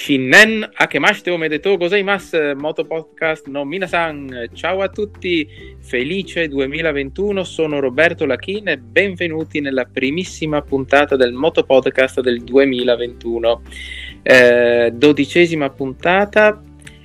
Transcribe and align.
Shinnen 0.00 0.66
Akemashite 0.76 1.30
Omedetou 1.30 1.76
Gozaimasu 1.76 2.56
Moto 2.56 2.86
Podcast 2.86 3.48
no 3.48 3.66
Minasan. 3.66 4.48
Ciao 4.54 4.80
a 4.80 4.88
tutti, 4.88 5.46
felice 5.78 6.48
2021 6.48 7.44
sono 7.44 7.80
Roberto 7.80 8.24
Lachin 8.24 8.68
e 8.68 8.78
benvenuti 8.78 9.60
nella 9.60 9.84
primissima 9.84 10.62
puntata 10.62 11.16
del 11.16 11.34
Moto 11.34 11.64
Podcast 11.64 12.22
del 12.22 12.42
2021 12.42 13.62
eh, 14.22 14.90
dodicesima 14.94 15.68
puntata 15.68 16.62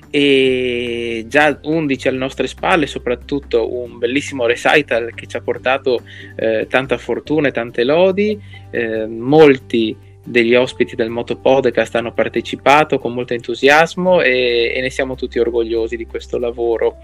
e 0.08 1.26
già 1.28 1.60
11 1.62 2.08
alle 2.08 2.16
nostre 2.16 2.46
spalle, 2.46 2.86
soprattutto 2.86 3.74
un 3.78 3.98
bellissimo 3.98 4.46
recital 4.46 5.12
che 5.14 5.26
ci 5.26 5.36
ha 5.36 5.42
portato 5.42 6.00
eh, 6.34 6.66
tanta 6.66 6.96
fortuna 6.96 7.48
e 7.48 7.52
tante 7.52 7.84
lodi, 7.84 8.40
eh, 8.70 9.06
molti 9.06 10.05
degli 10.26 10.54
ospiti 10.54 10.96
del 10.96 11.08
Moto 11.08 11.36
Podcast 11.36 11.94
hanno 11.94 12.12
partecipato 12.12 12.98
con 12.98 13.14
molto 13.14 13.32
entusiasmo 13.32 14.20
e, 14.20 14.72
e 14.74 14.80
ne 14.80 14.90
siamo 14.90 15.14
tutti 15.14 15.38
orgogliosi 15.38 15.96
di 15.96 16.06
questo 16.06 16.38
lavoro. 16.38 16.98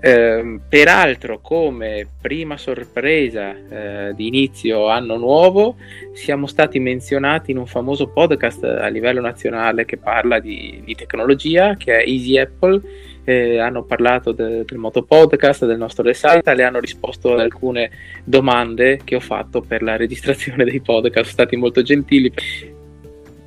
Eh, 0.00 0.60
peraltro, 0.68 1.40
come 1.40 2.06
prima 2.20 2.56
sorpresa 2.56 3.54
eh, 3.56 4.14
di 4.14 4.26
inizio 4.26 4.88
anno 4.88 5.16
nuovo, 5.16 5.76
siamo 6.12 6.46
stati 6.46 6.78
menzionati 6.78 7.52
in 7.52 7.58
un 7.58 7.66
famoso 7.66 8.08
podcast 8.08 8.64
a 8.64 8.86
livello 8.88 9.20
nazionale 9.20 9.84
che 9.84 9.96
parla 9.96 10.40
di, 10.40 10.82
di 10.84 10.94
tecnologia, 10.94 11.76
che 11.76 11.98
è 11.98 12.06
Easy 12.06 12.36
Apple. 12.38 12.82
Eh, 13.24 13.58
hanno 13.58 13.84
parlato 13.84 14.32
de, 14.32 14.64
del 14.64 14.78
Moto 14.78 15.02
Podcast, 15.02 15.64
del 15.64 15.78
nostro 15.78 16.04
recital 16.04 16.58
e 16.58 16.62
hanno 16.62 16.78
risposto 16.78 17.32
ad 17.32 17.40
alcune 17.40 17.90
domande 18.22 19.00
che 19.02 19.16
ho 19.16 19.20
fatto 19.20 19.60
per 19.62 19.82
la 19.82 19.96
registrazione 19.96 20.64
dei 20.64 20.80
podcast, 20.80 21.22
sono 21.22 21.32
stati 21.32 21.56
molto 21.56 21.82
gentili. 21.82 22.32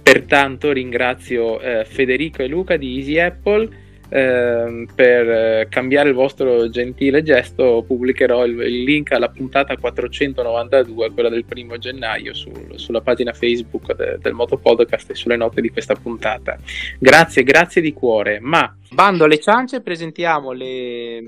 Pertanto 0.01 0.71
ringrazio 0.71 1.59
eh, 1.59 1.85
Federico 1.85 2.41
e 2.41 2.47
Luca 2.47 2.77
di 2.77 2.97
Easy 2.97 3.19
Apple 3.19 3.69
Ehm, 4.09 4.87
per 4.95 5.29
eh, 5.29 5.67
cambiare 5.69 6.09
il 6.09 6.15
vostro 6.15 6.69
gentile 6.69 7.23
gesto 7.23 7.83
pubblicherò 7.85 8.45
il, 8.45 8.57
il, 8.61 8.83
link 8.83 9.11
alla 9.11 9.27
puntata 9.29 9.75
492, 9.75 11.11
quella 11.11 11.29
del 11.29 11.43
primo 11.43 11.77
gennaio, 11.77 12.33
sul, 12.33 12.73
sulla 12.75 13.01
pagina 13.01 13.33
Facebook 13.33 13.93
de, 13.95 14.17
del 14.19 14.33
Moto 14.33 14.57
Podcast 14.57 15.09
e 15.09 15.15
sulle 15.15 15.35
note 15.35 15.59
di 15.59 15.69
questa 15.69 15.95
puntata. 15.95 16.57
Grazie, 16.97 17.43
grazie 17.43 17.81
di 17.81 17.91
cuore. 17.91 18.39
Ma 18.39 18.73
bando 18.91 19.25
alle 19.25 19.39
ciance, 19.39 19.81
presentiamo 19.81 20.53
le 20.53 21.21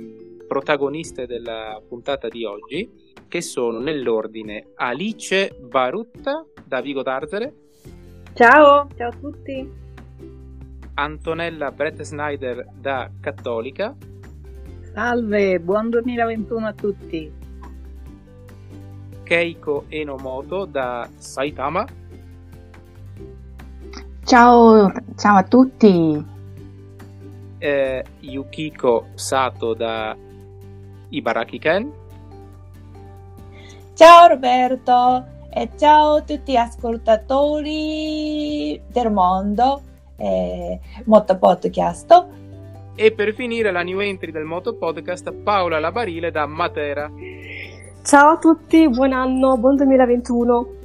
protagoniste 0.47 1.27
della 1.27 1.81
puntata 1.85 2.27
di 2.29 2.45
oggi, 2.45 2.89
che 3.27 3.41
sono 3.41 3.79
nell'ordine 3.79 4.69
Alice 4.75 5.55
Barutta 5.59 6.45
da 6.65 6.81
Vigo 6.81 7.03
d'Arzere. 7.03 7.53
Ciao, 8.33 8.87
ciao 8.95 9.09
a 9.09 9.13
tutti. 9.19 9.88
Antonella 10.99 11.71
Brett 11.71 12.01
Snyder 12.01 12.67
da 12.73 13.09
Cattolica. 13.21 13.95
Salve, 14.93 15.57
buon 15.61 15.89
2021 15.89 16.67
a 16.67 16.73
tutti. 16.73 17.31
Keiko 19.23 19.85
Enomoto 19.87 20.65
da 20.65 21.07
Saitama. 21.15 21.87
Ciao, 24.25 24.91
ciao 25.15 25.37
a 25.37 25.43
tutti. 25.43 26.25
Eh, 27.59 28.05
Yukiko 28.19 29.07
Sato 29.15 29.73
da 29.73 30.17
Ibaraki 31.09 31.59
Ken. 31.59 31.89
Ciao 33.93 34.27
Roberto 34.27 35.25
e 35.49 35.69
ciao 35.77 36.15
a 36.15 36.21
tutti 36.23 36.51
gli 36.51 36.57
ascoltatori 36.57 38.81
del 38.91 39.11
mondo 39.11 39.83
eh, 40.19 40.79
Moto 41.05 41.37
Podcast. 41.37 42.27
E 42.95 43.11
per 43.13 43.33
finire 43.33 43.71
la 43.71 43.81
new 43.81 43.99
entry 44.01 44.31
del 44.31 44.43
Moto 44.43 44.75
Podcast, 44.75 45.31
Paola 45.31 45.79
Labarile 45.79 46.31
da 46.31 46.45
Matera. 46.45 47.09
Ciao 48.03 48.33
a 48.33 48.37
tutti, 48.37 48.87
buon 48.89 49.13
anno, 49.13 49.57
buon 49.57 49.75
2021. 49.77 50.77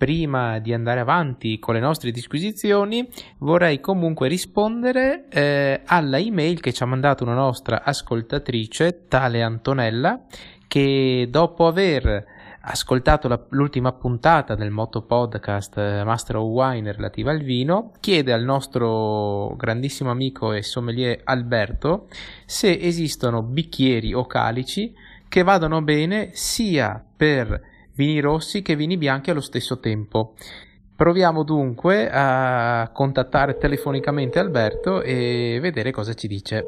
prima 0.00 0.58
di 0.60 0.72
andare 0.72 1.00
avanti 1.00 1.58
con 1.58 1.74
le 1.74 1.80
nostre 1.80 2.10
disquisizioni, 2.10 3.06
vorrei 3.40 3.80
comunque 3.80 4.28
rispondere 4.28 5.26
eh, 5.28 5.82
alla 5.84 6.18
email 6.18 6.58
che 6.60 6.72
ci 6.72 6.82
ha 6.82 6.86
mandato 6.86 7.22
una 7.22 7.34
nostra 7.34 7.82
ascoltatrice, 7.84 9.04
tale 9.08 9.42
Antonella, 9.42 10.22
che 10.66 11.28
dopo 11.28 11.66
aver 11.66 12.24
ascoltato 12.62 13.28
la, 13.28 13.40
l'ultima 13.50 13.92
puntata 13.92 14.54
del 14.54 14.70
Moto 14.70 15.02
Podcast 15.02 15.78
eh, 15.78 16.04
Master 16.04 16.36
of 16.36 16.48
Wine 16.50 16.92
relativa 16.92 17.30
al 17.30 17.40
vino, 17.40 17.92
chiede 18.00 18.32
al 18.32 18.42
nostro 18.42 19.54
grandissimo 19.56 20.10
amico 20.10 20.52
e 20.52 20.62
sommelier 20.62 21.20
Alberto 21.24 22.08
se 22.44 22.78
esistono 22.78 23.42
bicchieri 23.42 24.12
o 24.12 24.26
calici 24.26 24.92
che 25.28 25.42
vadano 25.42 25.80
bene 25.80 26.30
sia 26.32 27.02
per 27.16 27.68
vini 27.94 28.20
rossi 28.20 28.62
che 28.62 28.76
vini 28.76 28.96
bianchi 28.96 29.30
allo 29.30 29.40
stesso 29.40 29.78
tempo. 29.78 30.34
Proviamo 30.94 31.44
dunque 31.44 32.10
a 32.12 32.90
contattare 32.92 33.56
telefonicamente 33.56 34.38
Alberto 34.38 35.00
e 35.00 35.58
vedere 35.60 35.92
cosa 35.92 36.12
ci 36.12 36.28
dice. 36.28 36.66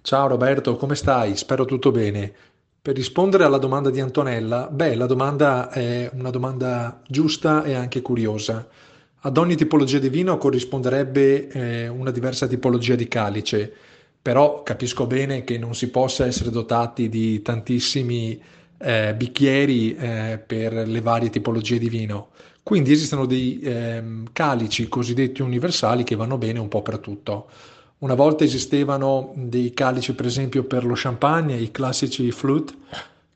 Ciao 0.00 0.28
Roberto, 0.28 0.76
come 0.76 0.94
stai? 0.94 1.34
Spero 1.34 1.64
tutto 1.64 1.90
bene. 1.90 2.53
Per 2.84 2.94
rispondere 2.94 3.44
alla 3.44 3.56
domanda 3.56 3.88
di 3.88 3.98
Antonella, 3.98 4.68
beh, 4.70 4.94
la 4.94 5.06
domanda 5.06 5.70
è 5.70 6.10
una 6.12 6.28
domanda 6.28 7.00
giusta 7.08 7.64
e 7.64 7.72
anche 7.72 8.02
curiosa. 8.02 8.68
Ad 9.20 9.38
ogni 9.38 9.54
tipologia 9.56 9.98
di 9.98 10.10
vino 10.10 10.36
corrisponderebbe 10.36 11.48
eh, 11.48 11.88
una 11.88 12.10
diversa 12.10 12.46
tipologia 12.46 12.94
di 12.94 13.08
calice, 13.08 13.72
però 14.20 14.62
capisco 14.62 15.06
bene 15.06 15.44
che 15.44 15.56
non 15.56 15.74
si 15.74 15.88
possa 15.88 16.26
essere 16.26 16.50
dotati 16.50 17.08
di 17.08 17.40
tantissimi 17.40 18.38
eh, 18.76 19.14
bicchieri 19.14 19.96
eh, 19.96 20.42
per 20.46 20.74
le 20.86 21.00
varie 21.00 21.30
tipologie 21.30 21.78
di 21.78 21.88
vino. 21.88 22.32
Quindi 22.62 22.92
esistono 22.92 23.24
dei 23.24 23.60
ehm, 23.62 24.28
calici 24.30 24.88
cosiddetti 24.88 25.40
universali 25.40 26.04
che 26.04 26.16
vanno 26.16 26.36
bene 26.36 26.58
un 26.58 26.68
po' 26.68 26.82
per 26.82 26.98
tutto. 26.98 27.48
Una 28.04 28.14
volta 28.14 28.44
esistevano 28.44 29.32
dei 29.34 29.72
calici, 29.72 30.12
per 30.12 30.26
esempio, 30.26 30.64
per 30.64 30.84
lo 30.84 30.92
champagne, 30.94 31.56
i 31.56 31.70
classici 31.70 32.30
flute, 32.32 32.74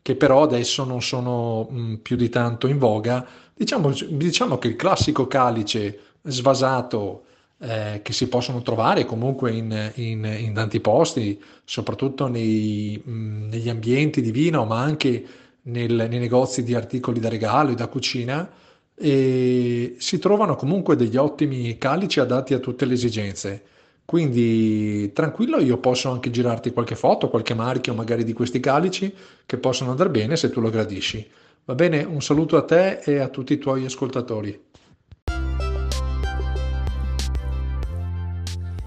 che 0.03 0.15
però 0.15 0.43
adesso 0.43 0.85
non 0.85 1.01
sono 1.01 1.67
mh, 1.71 1.81
mm, 1.81 1.95
più 1.95 2.17
di 2.17 2.29
tanto 2.29 2.67
in 2.67 2.77
voga. 2.77 3.27
Diciamo, 3.55 3.95
diciamo 4.11 4.59
che 4.59 4.69
il 4.69 4.77
classico 4.77 5.27
calice 5.27 5.99
svasato 6.23 7.23
eh, 7.61 8.01
che 8.03 8.13
si 8.13 8.29
possono 8.29 8.61
trovare 8.61 9.07
comunque 9.07 9.53
in, 9.53 9.93
in, 9.95 10.37
in 10.39 10.53
tanti 10.53 10.81
posti, 10.81 11.43
soprattutto 11.65 12.27
nei, 12.27 13.01
mh, 13.03 13.11
mm, 13.11 13.49
negli 13.49 13.71
ambienti 13.71 14.21
di 14.21 14.31
vino, 14.31 14.67
ma 14.67 14.83
anche 14.83 15.25
nel, 15.63 15.95
nei 16.11 16.19
negozi 16.19 16.63
di 16.63 16.75
articoli 16.75 17.21
da 17.21 17.31
regalo 17.31 17.71
e 17.71 17.75
da 17.75 17.87
cucina, 17.87 18.47
e 18.95 19.97
si 19.99 20.19
trovano 20.19 20.57
comunque 20.57 20.95
degli 20.95 21.17
ottimi 21.17 21.79
calici 21.79 22.21
adatti 22.21 22.53
a 22.53 22.59
tutte 22.59 22.85
le 22.85 22.93
esigenze. 22.93 23.63
Quindi 24.11 25.13
tranquillo, 25.13 25.59
io 25.59 25.77
posso 25.77 26.11
anche 26.11 26.31
girarti 26.31 26.73
qualche 26.73 26.97
foto, 26.97 27.29
qualche 27.29 27.53
marchio 27.53 27.93
magari 27.93 28.25
di 28.25 28.33
questi 28.33 28.59
calici 28.59 29.15
che 29.45 29.59
possono 29.59 29.91
andare 29.91 30.09
bene 30.09 30.35
se 30.35 30.49
tu 30.49 30.63
lo 30.63 30.71
gradisci. 30.71 31.31
Va 31.67 31.75
bene, 31.75 32.05
un 32.05 32.23
saluto 32.23 32.57
a 32.57 32.65
te 32.65 33.01
e 33.01 33.19
a 33.19 33.29
tutti 33.29 33.53
i 33.53 33.59
tuoi 33.59 33.85
ascoltatori. 33.85 34.59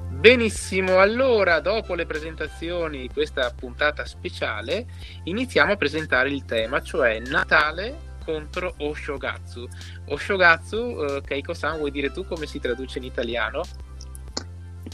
Benissimo, 0.10 0.98
allora 0.98 1.60
dopo 1.60 1.94
le 1.94 2.08
presentazioni 2.08 3.02
di 3.02 3.10
questa 3.14 3.54
puntata 3.56 4.06
speciale 4.06 4.88
iniziamo 5.26 5.74
a 5.74 5.78
presentare 5.78 6.32
il 6.32 6.46
tema, 6.46 6.82
cioè 6.82 7.20
Natale 7.20 8.10
contro 8.26 8.74
Oshogatsu. 8.78 9.68
Oshogatsu, 10.08 10.78
eh, 10.78 11.22
Keiko-san, 11.24 11.78
vuoi 11.78 11.92
dire 11.92 12.12
tu 12.12 12.26
come 12.26 12.48
si 12.48 12.60
traduce 12.60 12.98
in 12.98 13.04
italiano? 13.04 13.62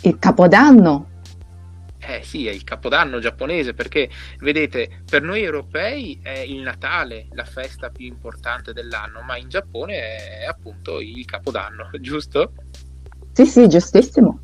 Il 0.01 0.19
capodanno. 0.19 1.15
Eh 1.99 2.21
sì, 2.23 2.47
è 2.47 2.51
il 2.51 2.63
capodanno 2.63 3.19
giapponese 3.19 3.73
perché 3.73 4.09
vedete, 4.39 5.01
per 5.09 5.21
noi 5.23 5.41
europei 5.43 6.19
è 6.21 6.39
il 6.39 6.61
Natale 6.61 7.27
la 7.31 7.43
festa 7.43 7.89
più 7.89 8.05
importante 8.05 8.71
dell'anno, 8.71 9.21
ma 9.21 9.35
in 9.37 9.49
Giappone 9.49 10.39
è 10.41 10.45
appunto 10.45 11.01
il 11.01 11.25
capodanno, 11.25 11.89
giusto? 11.99 12.53
Sì, 13.33 13.45
sì, 13.45 13.67
giustissimo. 13.67 14.41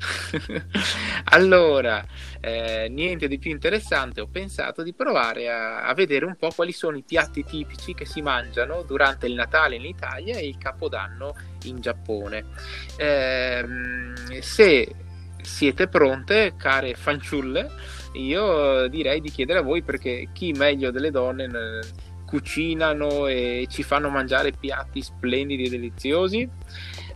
allora, 1.24 2.04
eh, 2.40 2.88
niente 2.90 3.28
di 3.28 3.38
più 3.38 3.50
interessante, 3.50 4.20
ho 4.20 4.26
pensato 4.26 4.82
di 4.82 4.94
provare 4.94 5.50
a, 5.50 5.86
a, 5.86 5.94
vedere 5.94 6.24
un 6.24 6.36
po' 6.36 6.50
quali 6.54 6.72
sono 6.72 6.96
i 6.96 7.02
piatti 7.02 7.44
tipici 7.44 7.94
che 7.94 8.06
si 8.06 8.22
mangiano 8.22 8.82
durante 8.82 9.26
il 9.26 9.34
Natale 9.34 9.76
in 9.76 9.84
Italia 9.84 10.36
e 10.38 10.48
il 10.48 10.58
Capodanno 10.58 11.34
in 11.64 11.80
Giappone. 11.80 12.44
Eh, 12.96 13.64
se 14.40 14.94
siete 15.42 15.88
pronte, 15.88 16.54
care 16.56 16.94
fanciulle, 16.94 17.70
io 18.14 18.88
direi 18.88 19.20
di 19.20 19.30
chiedere 19.30 19.60
a 19.60 19.62
voi 19.62 19.82
perché 19.82 20.28
chi 20.32 20.52
meglio 20.52 20.90
delle 20.90 21.10
donne 21.10 21.48
cucinano 22.26 23.26
e 23.26 23.66
ci 23.68 23.82
fanno 23.82 24.08
mangiare 24.08 24.52
piatti 24.52 25.02
splendidi 25.02 25.64
e 25.64 25.70
deliziosi. 25.70 26.48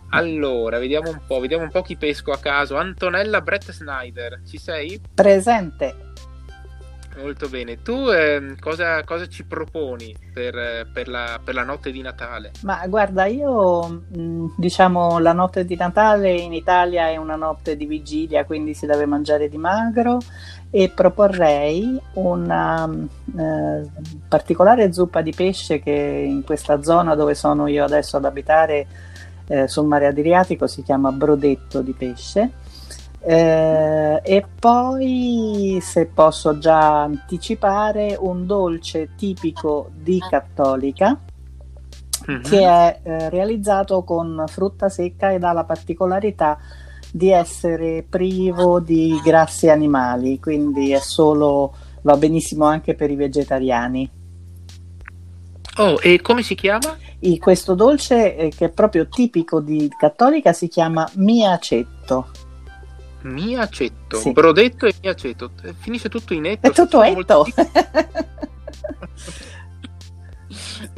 Allora, 0.09 0.77
vediamo 0.77 1.09
un 1.09 1.21
po', 1.25 1.39
vediamo 1.39 1.63
un 1.63 1.71
po' 1.71 1.81
chi 1.81 1.97
pesco 1.97 2.31
a 2.31 2.37
caso. 2.37 2.75
Antonella 2.75 3.41
Brett 3.41 3.71
Snyder, 3.71 4.41
ci 4.45 4.57
sei? 4.57 5.01
Presente. 5.13 6.04
Molto 7.17 7.47
bene. 7.47 7.81
Tu 7.81 8.09
eh, 8.09 8.55
cosa, 8.59 9.03
cosa, 9.03 9.27
ci 9.27 9.45
proponi 9.45 10.15
per, 10.33 10.87
per, 10.91 11.07
la, 11.07 11.39
per, 11.43 11.53
la, 11.53 11.63
notte 11.63 11.91
di 11.91 12.01
Natale? 12.01 12.51
Ma 12.63 12.85
guarda, 12.87 13.25
io 13.25 14.03
diciamo 14.57 15.19
la 15.19 15.31
notte 15.31 15.65
di 15.65 15.75
Natale 15.75 16.31
in 16.33 16.53
Italia 16.53 17.07
è 17.07 17.15
una 17.15 17.35
notte 17.35 17.77
di 17.77 17.85
vigilia, 17.85 18.45
quindi 18.45 18.73
si 18.73 18.85
deve 18.85 19.05
mangiare 19.05 19.47
di 19.47 19.57
magro 19.57 20.19
e 20.69 20.89
proporrei 20.89 21.99
una 22.15 22.89
eh, 22.89 23.89
particolare 24.27 24.91
zuppa 24.91 25.21
di 25.21 25.31
pesce 25.31 25.79
che 25.79 25.91
in 25.91 26.43
questa 26.43 26.81
zona 26.83 27.15
dove 27.15 27.33
sono 27.33 27.67
io 27.67 27.85
adesso 27.85 28.17
ad 28.17 28.25
abitare 28.25 28.87
eh, 29.47 29.67
sul 29.67 29.85
mare 29.85 30.07
Adriatico 30.07 30.67
si 30.67 30.83
chiama 30.83 31.11
brodetto 31.11 31.81
di 31.81 31.93
pesce 31.93 32.63
eh, 33.27 34.21
e 34.23 34.45
poi, 34.59 35.79
se 35.81 36.05
posso 36.05 36.59
già 36.59 37.01
anticipare, 37.01 38.15
un 38.19 38.45
dolce 38.45 39.09
tipico 39.15 39.89
di 39.95 40.21
Cattolica 40.29 41.19
mm-hmm. 42.29 42.41
che 42.41 42.59
è 42.59 42.99
eh, 43.01 43.29
realizzato 43.29 44.03
con 44.03 44.43
frutta 44.47 44.89
secca 44.89 45.33
ed 45.33 45.43
ha 45.43 45.53
la 45.53 45.63
particolarità 45.63 46.59
di 47.11 47.31
essere 47.31 48.05
privo 48.07 48.79
di 48.79 49.19
grassi 49.23 49.69
animali, 49.69 50.39
quindi 50.39 50.91
è 50.91 50.99
solo, 50.99 51.73
va 52.01 52.17
benissimo 52.17 52.65
anche 52.65 52.93
per 52.93 53.09
i 53.09 53.15
vegetariani. 53.15 54.09
Oh, 55.77 55.99
e 56.01 56.21
come 56.21 56.41
si 56.43 56.55
chiama? 56.55 56.97
E 57.19 57.37
questo 57.39 57.73
dolce 57.73 58.35
eh, 58.35 58.49
che 58.49 58.65
è 58.65 58.69
proprio 58.69 59.07
tipico 59.07 59.61
di 59.61 59.89
Cattolica 59.97 60.53
si 60.53 60.67
chiama 60.67 61.09
miacetto. 61.15 62.27
Miacetto, 63.25 64.17
sì. 64.17 64.31
brodetto 64.31 64.85
e 64.85 64.93
miacetto, 65.01 65.51
eh, 65.63 65.73
finisce 65.73 66.09
tutto 66.09 66.33
in 66.33 66.45
etto. 66.45 66.67
È 66.67 66.71
tutto 66.71 67.01
etto. 67.01 67.13
Molto... 67.13 67.39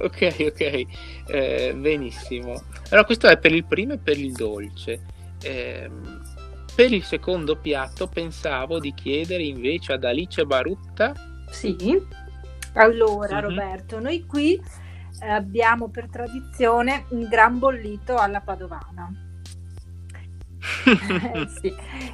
ok, 0.04 0.36
ok, 0.52 0.86
eh, 1.28 1.74
benissimo. 1.76 2.62
Allora 2.90 3.06
questo 3.06 3.28
è 3.28 3.38
per 3.38 3.54
il 3.54 3.64
primo 3.64 3.94
e 3.94 3.98
per 3.98 4.18
il 4.18 4.34
dolce. 4.34 5.00
Eh, 5.42 5.90
per 6.76 6.92
il 6.92 7.04
secondo 7.04 7.56
piatto 7.56 8.08
pensavo 8.08 8.80
di 8.80 8.94
chiedere 8.94 9.44
invece 9.44 9.94
ad 9.94 10.04
Alice 10.04 10.46
Barutta. 10.46 11.14
Sì, 11.50 11.76
allora 12.74 13.40
mm-hmm. 13.40 13.50
Roberto, 13.50 14.00
noi 14.00 14.26
qui 14.26 14.62
eh, 15.22 15.28
abbiamo 15.30 15.88
per 15.90 16.10
tradizione 16.10 17.06
un 17.10 17.28
gran 17.30 17.58
bollito 17.58 18.18
alla 18.18 18.42
padovana 18.42 19.27
sì. 21.60 21.74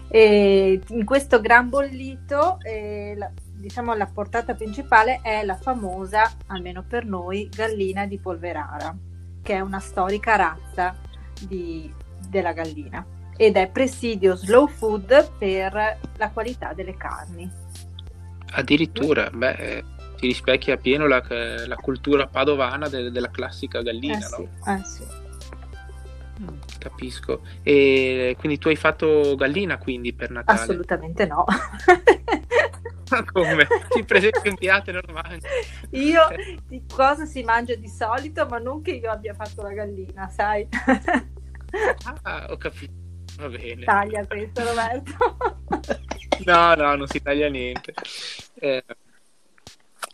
E 0.09 0.79
in 0.89 1.05
questo 1.05 1.41
gran 1.41 1.69
bollito, 1.69 2.59
eh, 2.61 3.13
la, 3.17 3.31
diciamo 3.53 3.94
la 3.94 4.05
portata 4.05 4.53
principale 4.53 5.19
è 5.21 5.44
la 5.44 5.55
famosa, 5.55 6.31
almeno 6.47 6.83
per 6.88 7.05
noi, 7.05 7.50
gallina 7.50 8.05
di 8.05 8.19
Polverara, 8.19 8.95
che 9.41 9.53
è 9.53 9.59
una 9.59 9.79
storica 9.79 10.35
razza 10.35 10.95
di, 11.39 11.91
della 12.29 12.53
gallina 12.53 13.05
ed 13.35 13.55
è 13.55 13.67
presidio 13.67 14.35
slow 14.35 14.67
food 14.67 15.31
per 15.38 16.00
la 16.17 16.29
qualità 16.29 16.73
delle 16.73 16.95
carni. 16.95 17.50
Addirittura, 18.51 19.29
beh, 19.31 19.83
si 20.17 20.27
rispecchia 20.27 20.77
pieno 20.77 21.07
la, 21.07 21.23
la 21.65 21.75
cultura 21.75 22.27
padovana 22.27 22.88
de, 22.88 23.09
della 23.09 23.31
classica 23.31 23.81
gallina, 23.81 24.17
eh 24.17 24.21
sì, 24.21 24.47
no? 24.63 24.73
Eh 24.73 24.83
sì. 24.83 25.23
Capisco. 26.78 27.42
E 27.62 28.36
quindi 28.38 28.57
tu 28.57 28.68
hai 28.68 28.75
fatto 28.75 29.36
gallina 29.36 29.78
quindi 29.78 30.13
per 30.13 30.31
Natale? 30.31 30.60
Assolutamente 30.60 31.25
no. 31.25 31.45
Ma 33.10 33.24
come? 33.31 33.68
Ti 33.90 34.04
presenti 34.04 34.48
un 34.48 34.56
piatto 34.56 34.90
e 34.90 34.94
non 34.94 35.01
lo 35.06 35.13
mangi? 35.13 35.45
Io 35.92 36.22
di 36.68 36.84
cosa 36.92 37.25
si 37.25 37.44
mangia 37.44 37.75
di 37.75 37.88
solito, 37.88 38.48
ma 38.48 38.57
non 38.57 38.81
che 38.81 38.92
io 38.92 39.12
abbia 39.12 39.34
fatto 39.34 39.62
la 39.62 39.72
gallina, 39.72 40.28
sai? 40.30 40.68
ah, 42.24 42.48
ho 42.50 42.57
capito. 42.57 42.94
Va 43.38 43.50
bene. 43.50 43.84
Taglia 43.84 44.25
questo, 44.25 44.63
Roberto. 44.63 45.38
no, 46.46 46.75
no, 46.75 46.96
non 46.96 47.07
si 47.07 47.22
taglia 47.22 47.50
niente. 47.50 47.94
Eh, 48.56 48.84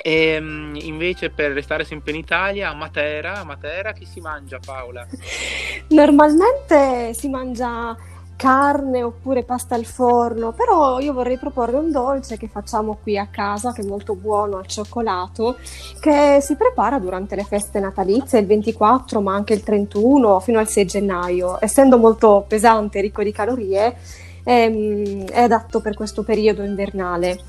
e 0.01 0.33
ehm, 0.33 0.77
invece 0.81 1.29
per 1.29 1.51
restare 1.51 1.83
sempre 1.83 2.11
in 2.11 2.17
Italia, 2.17 2.69
a 2.69 2.73
Matera, 2.73 3.39
a 3.39 3.43
Matera 3.43 3.91
chi 3.91 4.05
si 4.05 4.21
mangia 4.21 4.59
Paola? 4.63 5.05
Normalmente 5.89 7.13
si 7.13 7.27
mangia 7.27 7.95
carne 8.39 9.03
oppure 9.03 9.43
pasta 9.43 9.75
al 9.75 9.83
forno, 9.83 10.53
però 10.53 10.99
io 10.99 11.11
vorrei 11.11 11.37
proporre 11.37 11.75
un 11.75 11.91
dolce 11.91 12.37
che 12.37 12.47
facciamo 12.47 12.97
qui 13.03 13.17
a 13.17 13.27
casa, 13.29 13.73
che 13.73 13.81
è 13.81 13.85
molto 13.85 14.15
buono 14.15 14.55
al 14.59 14.67
cioccolato, 14.67 15.57
che 15.99 16.39
si 16.41 16.55
prepara 16.55 16.99
durante 16.99 17.35
le 17.35 17.43
feste 17.43 17.81
natalizie, 17.81 18.39
il 18.39 18.45
24 18.45 19.19
ma 19.19 19.35
anche 19.35 19.53
il 19.53 19.61
31 19.61 20.39
fino 20.39 20.57
al 20.57 20.69
6 20.69 20.85
gennaio. 20.85 21.57
Essendo 21.59 21.97
molto 21.97 22.45
pesante 22.47 22.99
e 22.99 23.01
ricco 23.01 23.23
di 23.23 23.33
calorie, 23.33 23.97
è, 24.41 24.63
ehm, 24.63 25.27
è 25.27 25.41
adatto 25.41 25.81
per 25.81 25.93
questo 25.93 26.23
periodo 26.23 26.63
invernale. 26.63 27.39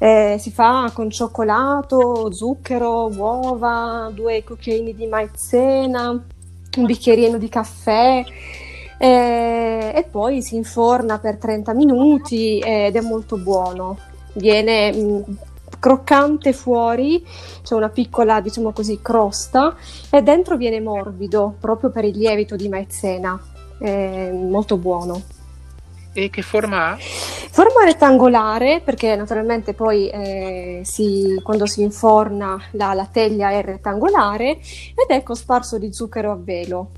Eh, 0.00 0.36
si 0.38 0.52
fa 0.52 0.90
con 0.94 1.10
cioccolato, 1.10 2.32
zucchero, 2.32 3.10
uova, 3.12 4.10
due 4.14 4.44
cucchiaini 4.44 4.94
di 4.94 5.06
maizena, 5.06 6.10
un 6.10 6.84
bicchierino 6.84 7.36
di 7.36 7.48
caffè 7.48 8.24
eh, 8.96 9.92
e 9.94 10.04
poi 10.08 10.40
si 10.40 10.54
inforna 10.54 11.18
per 11.18 11.38
30 11.38 11.74
minuti 11.74 12.60
ed 12.60 12.94
è 12.94 13.00
molto 13.00 13.36
buono. 13.38 13.98
Viene 14.34 14.92
mh, 14.92 14.98
mm, 14.98 15.22
croccante 15.80 16.52
fuori, 16.52 17.24
c'è 17.62 17.74
una 17.74 17.88
piccola, 17.88 18.40
diciamo 18.40 18.72
così, 18.72 19.00
crosta 19.02 19.74
e 20.10 20.22
dentro 20.22 20.56
viene 20.56 20.80
morbido 20.80 21.54
proprio 21.58 21.90
per 21.90 22.04
il 22.04 22.16
lievito 22.16 22.54
di 22.54 22.68
maizena. 22.68 23.40
È 23.78 24.30
molto 24.32 24.76
buono. 24.76 25.37
E 26.12 26.30
che 26.30 26.42
forma 26.42 26.92
ha? 26.92 26.96
Forma 26.98 27.84
rettangolare 27.84 28.80
perché 28.84 29.14
naturalmente 29.16 29.74
poi 29.74 30.08
eh, 30.08 30.80
si, 30.84 31.40
quando 31.42 31.66
si 31.66 31.82
inforna 31.82 32.60
la, 32.72 32.94
la, 32.94 33.08
teglia 33.10 33.50
è 33.50 33.62
rettangolare 33.62 34.50
ed 34.50 35.08
è 35.08 35.22
cosparso 35.22 35.78
di 35.78 35.92
zucchero 35.92 36.32
a 36.32 36.38
velo. 36.40 36.90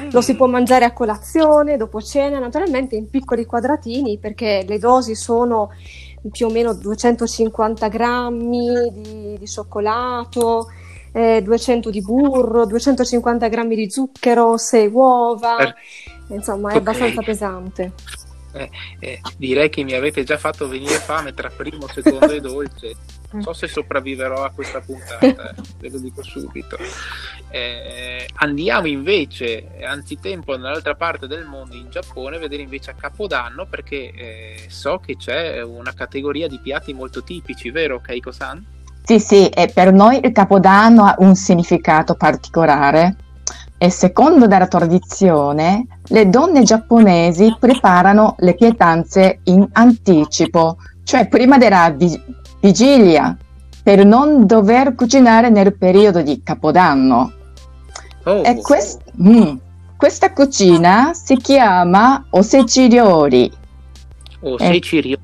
Mm. 0.00 0.10
Lo 0.10 0.20
si 0.20 0.36
può 0.36 0.46
mangiare 0.46 0.84
a 0.84 0.92
colazione, 0.92 1.76
dopo 1.76 2.00
cena, 2.00 2.38
naturalmente 2.38 2.96
in 2.96 3.08
piccoli 3.08 3.44
quadratini 3.44 4.18
perché 4.18 4.64
le 4.66 4.78
dosi 4.78 5.14
sono 5.14 5.70
più 6.30 6.46
o 6.46 6.50
meno 6.50 6.74
250 6.74 7.88
grammi 7.88 8.90
di, 8.92 9.36
di 9.38 9.46
cioccolato, 9.46 10.66
eh, 11.12 11.42
200 11.42 11.90
di 11.90 12.00
burro, 12.00 12.66
250 12.66 13.48
grammi 13.48 13.74
di 13.74 13.90
zucchero, 13.90 14.56
6 14.56 14.86
uova. 14.88 15.56
Insomma, 16.28 16.70
è 16.70 16.76
okay. 16.76 16.78
abbastanza 16.78 17.22
pesante. 17.22 17.92
Eh, 18.52 18.70
eh, 18.98 19.20
direi 19.36 19.68
che 19.68 19.84
mi 19.84 19.92
avete 19.92 20.24
già 20.24 20.38
fatto 20.38 20.66
venire 20.66 20.94
fame 20.94 21.34
tra 21.34 21.50
primo, 21.50 21.86
secondo 21.88 22.30
e 22.30 22.40
dolce. 22.40 22.96
Non 23.30 23.42
so 23.42 23.52
se 23.52 23.68
sopravviverò 23.68 24.42
a 24.42 24.50
questa 24.50 24.80
puntata, 24.80 25.50
eh, 25.52 25.54
ve 25.78 25.90
lo 25.90 25.98
dico 25.98 26.22
subito. 26.22 26.78
Eh, 27.50 28.26
andiamo 28.36 28.86
invece, 28.86 29.68
anzitempo, 29.84 30.56
nell'altra 30.56 30.94
parte 30.94 31.26
del 31.26 31.44
mondo, 31.44 31.74
in 31.76 31.90
Giappone, 31.90 32.36
a 32.36 32.38
vedere 32.38 32.62
invece 32.62 32.90
a 32.90 32.94
Capodanno, 32.94 33.66
perché 33.66 34.12
eh, 34.14 34.64
so 34.68 34.98
che 34.98 35.16
c'è 35.16 35.62
una 35.62 35.92
categoria 35.92 36.48
di 36.48 36.58
piatti 36.58 36.94
molto 36.94 37.22
tipici, 37.22 37.70
vero 37.70 38.00
Keiko-san? 38.00 38.76
Sì, 39.02 39.20
sì, 39.20 39.48
e 39.48 39.70
per 39.72 39.92
noi 39.92 40.20
il 40.22 40.32
Capodanno 40.32 41.04
ha 41.04 41.14
un 41.18 41.34
significato 41.34 42.14
particolare 42.14 43.16
e 43.78 43.90
secondo 43.90 44.46
la 44.46 44.66
tradizione 44.66 45.86
le 46.08 46.28
donne 46.28 46.62
giapponesi 46.62 47.54
preparano 47.58 48.34
le 48.38 48.54
pietanze 48.54 49.40
in 49.44 49.66
anticipo, 49.72 50.78
cioè 51.04 51.28
prima 51.28 51.58
della 51.58 51.90
vi- 51.90 52.20
vigilia, 52.60 53.36
per 53.82 54.04
non 54.04 54.46
dover 54.46 54.94
cucinare 54.94 55.48
nel 55.48 55.76
periodo 55.76 56.22
di 56.22 56.42
Capodanno. 56.42 57.32
Oh. 58.24 58.42
E 58.42 58.60
quest- 58.60 59.02
mm, 59.20 59.56
questa 59.96 60.32
cucina 60.32 61.12
si 61.14 61.36
chiama 61.36 62.26
osechiriori. 62.30 63.50
Osechiriori. 64.40 65.18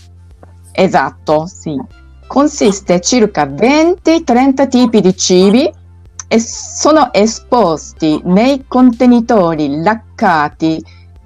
Eh, 0.72 0.82
esatto, 0.82 1.46
sì. 1.46 1.78
Consiste 2.26 3.00
circa 3.00 3.44
20-30 3.46 4.66
tipi 4.66 5.00
di 5.00 5.16
cibi 5.16 5.70
e 6.28 6.38
sono 6.40 7.12
esposti 7.12 8.20
nei 8.24 8.64
contenitori 8.66 9.80
laccati. 9.82 10.82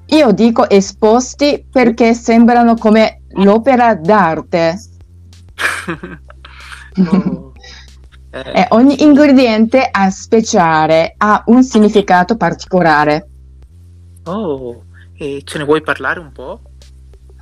Io 0.07 0.33
dico 0.33 0.69
esposti 0.69 1.67
perché 1.71 2.15
sembrano 2.15 2.75
come 2.77 3.23
l'opera 3.35 3.95
d'arte. 3.95 4.79
oh. 7.11 7.53
Eh, 8.31 8.51
E 8.53 8.67
ogni 8.71 9.03
ingrediente 9.03 9.89
a 9.91 10.11
speciale 10.11 11.15
ha 11.17 11.43
un 11.47 11.63
significato 11.63 12.37
particolare. 12.37 13.29
Oh, 14.25 14.85
e 15.17 15.43
ce 15.45 15.59
ne 15.59 15.65
vuoi 15.65 15.81
parlare 15.83 16.21
un 16.21 16.31
po'? 16.33 16.61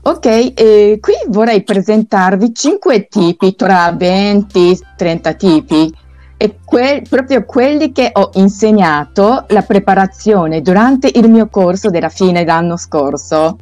Ok, 0.03 0.27
eh, 0.27 0.99
qui 1.01 1.15
vorrei 1.29 1.65
presentarvi 1.65 2.55
5 2.55 3.09
tipi 3.09 3.57
tra 3.57 3.91
20-30 3.91 5.37
tipi 5.37 5.93
e 6.37 6.59
que- 6.65 7.03
proprio 7.09 7.45
quelli 7.45 7.93
che 7.93 8.11
ho 8.13 8.31
insegnato 8.35 9.45
la 9.49 9.63
preparazione 9.63 10.61
durante 10.61 11.11
il 11.13 11.31
mio 11.31 11.49
corso 11.49 11.91
della 11.91 12.11
fine 12.11 12.45
d'anno 12.45 12.77
scorso. 12.77 13.57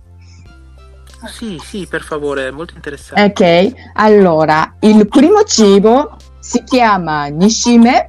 Sì, 1.27 1.59
sì, 1.63 1.87
per 1.87 2.03
favore, 2.03 2.51
molto 2.51 2.75
interessante. 2.75 3.23
Ok, 3.23 3.73
allora 3.95 4.75
il 4.81 5.09
primo 5.09 5.43
cibo 5.45 6.17
si 6.39 6.63
chiama 6.65 7.27
nishime, 7.27 8.09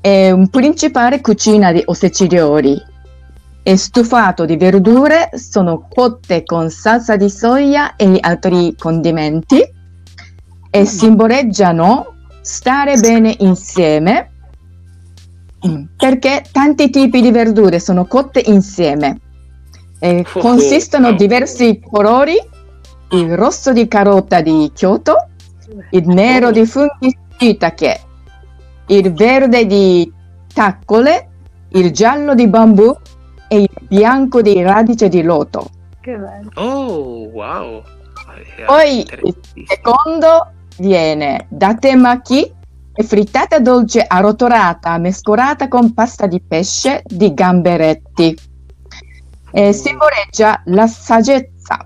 è 0.00 0.30
un 0.30 0.48
principale 0.48 1.20
cucina 1.20 1.70
di 1.70 1.82
ossecigliori. 1.84 2.92
È 3.62 3.76
stufato 3.76 4.44
di 4.44 4.56
verdure, 4.56 5.30
sono 5.34 5.86
cotte 5.88 6.42
con 6.44 6.68
salsa 6.70 7.16
di 7.16 7.30
soia 7.30 7.96
e 7.96 8.08
gli 8.08 8.18
altri 8.20 8.74
condimenti 8.76 9.62
e 10.70 10.84
simboleggiano 10.84 12.13
stare 12.44 12.96
bene 12.98 13.34
insieme 13.38 14.30
mm, 15.66 15.84
perché 15.96 16.44
tanti 16.52 16.90
tipi 16.90 17.22
di 17.22 17.30
verdure 17.30 17.80
sono 17.80 18.04
cotte 18.04 18.42
insieme. 18.44 19.18
E 19.98 20.26
Oh, 20.34 20.40
consistono 20.40 21.08
wow. 21.08 21.16
diversi 21.16 21.80
colori, 21.80 22.36
il 23.12 23.34
rosso 23.34 23.72
di 23.72 23.88
carota 23.88 24.42
di 24.42 24.70
Kyoto, 24.74 25.28
il 25.90 26.06
nero 26.06 26.48
Oh. 26.48 26.50
di 26.50 26.66
funghi 26.66 27.16
shiitake, 27.38 28.00
il 28.88 29.10
verde 29.14 29.64
di 29.64 30.12
taccole, 30.52 31.28
il 31.70 31.90
giallo 31.92 32.34
di 32.34 32.46
bambù 32.46 32.94
e 33.48 33.60
il 33.62 33.70
bianco 33.88 34.42
di 34.42 34.60
radice 34.62 35.08
di 35.08 35.22
loto. 35.22 35.70
Che 36.00 36.14
bello. 36.14 36.50
Oh, 36.56 37.28
wow. 37.32 37.82
Poi 38.66 38.98
il 39.22 39.34
secondo 39.66 40.52
viene 40.78 41.46
datemaki, 41.48 42.52
è 42.92 43.02
frittata 43.02 43.58
dolce 43.58 44.04
arrotolata 44.06 44.96
mescolata 44.98 45.68
con 45.68 45.92
pasta 45.94 46.26
di 46.26 46.40
pesce 46.40 47.02
di 47.04 47.34
gamberetti. 47.34 48.36
E 49.52 49.72
simboleggia 49.72 50.62
la 50.66 50.86
saggezza. 50.86 51.84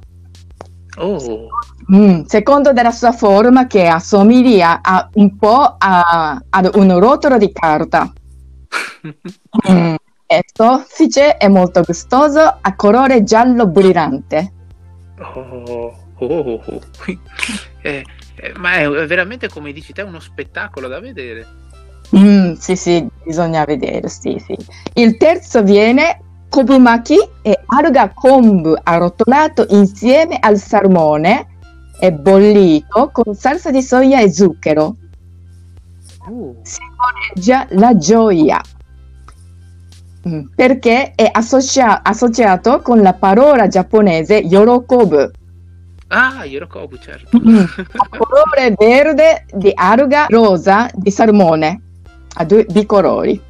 Oh, 0.98 1.48
Mm, 1.90 2.24
secondo 2.24 2.74
della 2.74 2.90
sua 2.90 3.12
forma 3.12 3.66
che 3.66 3.86
assomiglia 3.86 4.80
a 4.82 5.08
un 5.14 5.38
po' 5.38 5.76
a- 5.78 6.38
ad 6.50 6.70
un 6.74 6.98
rotolo 6.98 7.38
di 7.38 7.50
carta. 7.52 8.12
Mm, 9.72 9.94
è 10.26 10.40
soffice 10.52 11.38
e 11.38 11.48
molto 11.48 11.80
gustoso, 11.82 12.58
a 12.60 12.76
colore 12.76 13.22
giallo 13.24 13.66
brillante. 13.66 14.52
oh, 15.18 15.94
oh. 16.18 16.80
Eh, 17.80 18.04
eh, 18.40 18.52
ma 18.56 18.74
è 18.74 18.88
veramente, 19.06 19.48
come 19.48 19.72
dici 19.72 19.92
te, 19.92 20.02
uno 20.02 20.20
spettacolo 20.20 20.88
da 20.88 21.00
vedere. 21.00 21.46
Mm, 22.16 22.54
sì, 22.54 22.76
sì, 22.76 23.06
bisogna 23.24 23.64
vedere, 23.64 24.08
sì, 24.08 24.42
sì. 24.44 24.56
Il 24.94 25.16
terzo 25.16 25.62
viene 25.62 26.20
kobumaki 26.48 27.18
e 27.42 27.60
alga 27.66 28.10
kombu 28.14 28.74
arrotolato 28.82 29.66
insieme 29.70 30.38
al 30.40 30.56
salmone 30.58 31.46
e 32.00 32.12
bollito 32.12 33.10
con 33.12 33.34
salsa 33.34 33.70
di 33.70 33.82
soia 33.82 34.20
e 34.20 34.32
zucchero. 34.32 34.96
Uh, 36.26 36.56
simboleggia 36.62 37.66
la 37.70 37.96
gioia 37.96 38.60
Mm, 40.28 40.46
perché 40.54 41.12
è 41.14 41.28
associa- 41.30 42.02
associato 42.02 42.82
con 42.82 43.00
la 43.00 43.14
parola 43.14 43.66
giapponese 43.66 44.34
yorokobu, 44.34 45.30
Ah, 46.08 46.44
Yorokobu, 46.44 46.98
certo. 46.98 47.38
Mm, 47.38 47.58
a 47.96 48.08
colore 48.16 48.74
verde 48.76 49.44
di 49.52 49.70
alga, 49.74 50.26
rosa 50.28 50.90
di 50.94 51.10
salmone, 51.10 51.82
a 52.34 52.44
due 52.44 52.64
bicolori. 52.64 53.40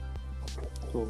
Oh, 0.92 1.06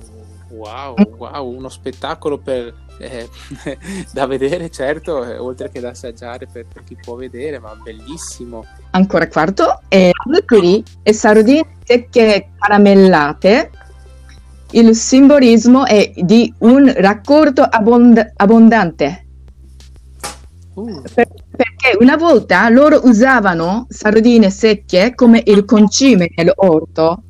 wow, 0.48 0.94
wow, 1.16 1.46
uno 1.46 1.68
spettacolo 1.68 2.38
per, 2.38 2.74
eh, 2.98 3.28
da 4.12 4.26
vedere, 4.26 4.70
certo, 4.70 5.24
eh, 5.24 5.38
oltre 5.38 5.70
che 5.70 5.80
da 5.80 5.90
assaggiare 5.90 6.46
per, 6.46 6.66
per 6.72 6.84
chi 6.84 6.96
può 7.00 7.14
vedere, 7.14 7.58
ma 7.58 7.74
bellissimo. 7.74 8.64
Ancora 8.90 9.26
quarto, 9.28 9.82
e 9.88 10.12
qui 10.46 10.84
e 11.02 11.12
sardine 11.12 11.76
secche 11.84 12.50
caramellate. 12.58 13.70
Il 14.72 14.94
simbolismo 14.94 15.86
è 15.86 16.12
di 16.14 16.52
un 16.58 16.92
raccolto 16.94 17.62
abbond- 17.62 18.32
abbondante. 18.36 19.24
Uh, 20.74 21.02
Per- 21.14 21.37
perché 21.58 21.96
una 22.00 22.16
volta 22.16 22.68
loro 22.68 23.00
usavano 23.04 23.86
sardine 23.88 24.48
secche 24.48 25.12
come 25.16 25.42
il 25.44 25.64
concime 25.64 26.28
nell'orto. 26.36 27.22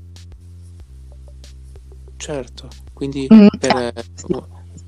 certo, 2.17 2.69
quindi 2.93 3.27
Mm. 3.33 3.47
per, 3.59 3.93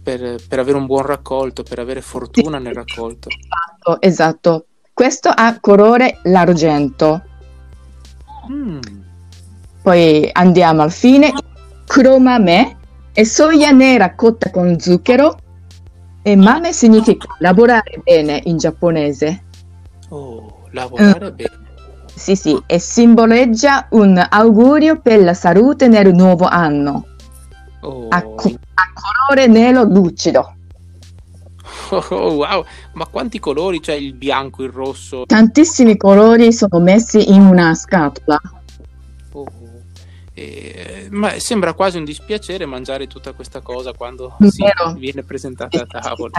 per- 0.03 0.37
per 0.47 0.59
avere 0.59 0.77
un 0.77 0.85
buon 0.87 1.07
raccolto, 1.07 1.63
per 1.63 1.79
avere 1.79 2.03
fortuna 2.03 2.59
nel 2.59 2.75
raccolto. 2.75 3.29
Esatto, 3.31 4.01
esatto. 4.01 4.67
Questo 4.93 5.29
ha 5.31 5.59
colore 5.61 6.19
l'argento. 6.25 7.23
Mm, 8.51 8.79
Poi 9.83 10.29
andiamo 10.33 10.83
al 10.83 10.91
fine. 10.93 11.33
Kuromame 11.87 12.77
è 13.13 13.23
soia 13.25 13.71
nera 13.71 14.15
cotta 14.15 14.51
con 14.51 14.79
zucchero. 14.79 15.39
E 16.23 16.37
mame 16.37 16.73
significa 16.73 17.27
lavorare 17.39 18.01
bene 18.05 18.41
in 18.45 18.59
giapponese. 18.59 19.45
Oh, 20.11 20.65
lavorare 20.73 21.31
Mm. 21.31 21.35
bene. 21.35 21.59
Sì, 22.15 22.37
sì, 22.37 22.61
e 22.67 22.79
simboleggia 22.79 23.87
un 23.93 24.23
augurio 24.29 25.01
per 25.01 25.21
la 25.23 25.33
salute 25.33 25.89
nel 25.89 26.13
nuovo 26.13 26.45
anno. 26.45 27.07
Oh, 27.83 28.09
A, 28.09 28.23
co- 28.23 28.49
a 28.75 28.83
colore 29.27 29.47
nero 29.47 29.85
lucido. 29.85 30.55
oh, 31.91 32.05
oh, 32.11 32.33
wow, 32.35 32.65
ma 32.93 33.07
quanti 33.07 33.39
colori 33.39 33.81
c'è 33.81 33.95
il 33.95 34.13
bianco, 34.13 34.63
il 34.63 34.71
rosso? 34.71 35.25
Tantissimi 35.25 35.97
colori 35.97 36.53
sono 36.53 36.79
messi 36.81 37.33
in 37.33 37.41
una 37.41 37.75
scatola. 37.75 38.39
Eh, 40.41 41.09
ma 41.11 41.39
sembra 41.39 41.75
quasi 41.75 41.99
un 41.99 42.05
dispiacere 42.05 42.65
mangiare 42.65 43.07
tutta 43.07 43.35
questa 43.35 43.61
cosa 43.61 43.93
quando 43.93 44.37
si 44.49 44.65
viene 44.97 45.23
presentata 45.23 45.83
a 45.83 46.01
tavola. 46.01 46.33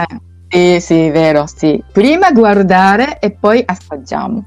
Eh, 0.48 0.80
sì, 0.80 0.86
sì, 0.86 1.10
vero, 1.10 1.46
sì. 1.46 1.80
Prima 1.92 2.32
guardare 2.32 3.20
e 3.20 3.30
poi 3.30 3.62
assaggiamo. 3.64 4.44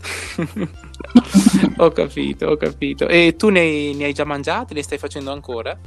ho 1.76 1.90
capito, 1.90 2.46
ho 2.46 2.56
capito. 2.56 3.06
E 3.06 3.34
tu 3.36 3.50
ne, 3.50 3.92
ne 3.92 4.04
hai 4.04 4.14
già 4.14 4.24
mangiati? 4.24 4.72
Ne 4.72 4.82
stai 4.82 4.96
facendo 4.96 5.32
ancora? 5.32 5.78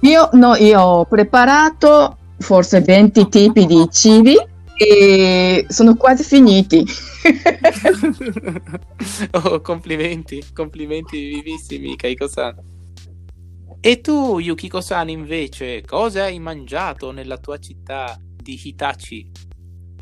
Io, 0.00 0.28
no, 0.34 0.54
io 0.56 0.78
ho 0.78 1.04
preparato 1.06 2.18
forse 2.38 2.82
20 2.82 3.28
tipi 3.28 3.64
di 3.64 3.88
cibi 3.90 4.36
e 4.76 5.64
sono 5.68 5.96
quasi 5.96 6.22
finiti. 6.22 6.84
oh, 9.32 9.60
complimenti, 9.62 10.44
complimenti 10.52 11.26
vivissimi, 11.26 11.96
Keiko-san. 11.96 12.74
E 13.80 14.00
tu, 14.00 14.38
Yukiko-san, 14.38 15.08
invece, 15.08 15.82
cosa 15.82 16.24
hai 16.24 16.38
mangiato 16.38 17.10
nella 17.10 17.38
tua 17.38 17.58
città 17.58 18.18
di 18.20 18.60
Hitachi 18.62 19.30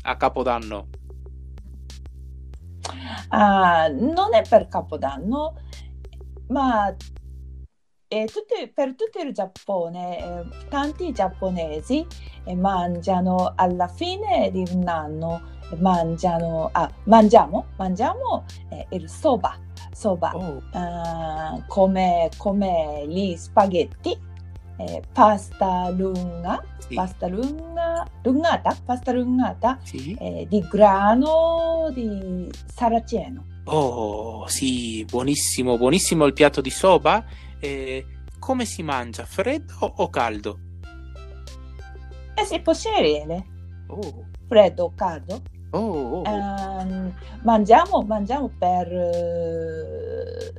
a 0.01 0.17
Capodanno? 0.17 0.89
Ah, 3.29 3.87
non 3.87 4.33
è 4.33 4.41
per 4.47 4.67
Capodanno, 4.67 5.55
ma 6.47 6.93
eh, 8.15 8.27
tutti- 8.27 8.71
per 8.73 8.95
tutto 8.95 9.19
il 9.19 9.33
Giappone, 9.33 10.19
eh, 10.19 10.43
tanti 10.69 11.11
giapponesi 11.11 12.05
eh, 12.45 12.55
mangiano 12.55 13.51
alla 13.55 13.89
fine 13.89 14.49
di 14.51 14.63
un 14.71 14.87
anno, 14.87 15.41
eh, 15.69 15.75
mangiano, 15.75 16.69
ah, 16.71 16.89
mangiamo, 17.03 17.65
mangiamo 17.75 18.45
eh, 18.69 18.85
il 18.91 19.09
soba, 19.09 19.57
soba 19.91 20.31
Oh, 20.33 20.61
ah, 20.71 21.61
come, 21.67 22.29
come 22.37 23.03
gli 23.05 23.35
spaghetti, 23.35 24.17
eh, 24.77 25.01
pasta 25.11 25.89
lunga, 25.89 26.63
sì, 26.77 26.93
pasta 26.95 27.27
lunga, 27.27 28.07
lungata, 28.23 28.77
pasta 28.85 29.11
lungata 29.11 29.77
sì. 29.83 30.15
eh, 30.17 30.45
di 30.49 30.61
grano 30.69 31.89
di 31.93 32.49
saraceno. 32.73 33.43
Oh, 33.65 34.47
sì, 34.47 35.03
buonissimo, 35.03 35.75
buonissimo 35.77 36.23
il 36.25 36.33
piatto 36.33 36.61
di 36.61 36.69
soba 36.69 37.43
eh, 37.65 38.05
come 38.39 38.65
si 38.65 38.83
mangia, 38.83 39.25
freddo 39.25 39.73
o 39.79 40.09
caldo? 40.09 40.59
Eh, 42.35 42.45
si 42.45 42.59
può 42.59 42.73
scegliere. 42.73 43.45
Oh. 43.87 44.25
Freddo 44.47 44.85
o 44.85 44.93
caldo? 44.93 45.41
Oh, 45.71 46.21
oh, 46.21 46.29
um, 46.29 47.13
mangiamo, 47.43 48.01
mangiamo 48.03 48.49
per 48.57 48.87
uh, 48.87 50.53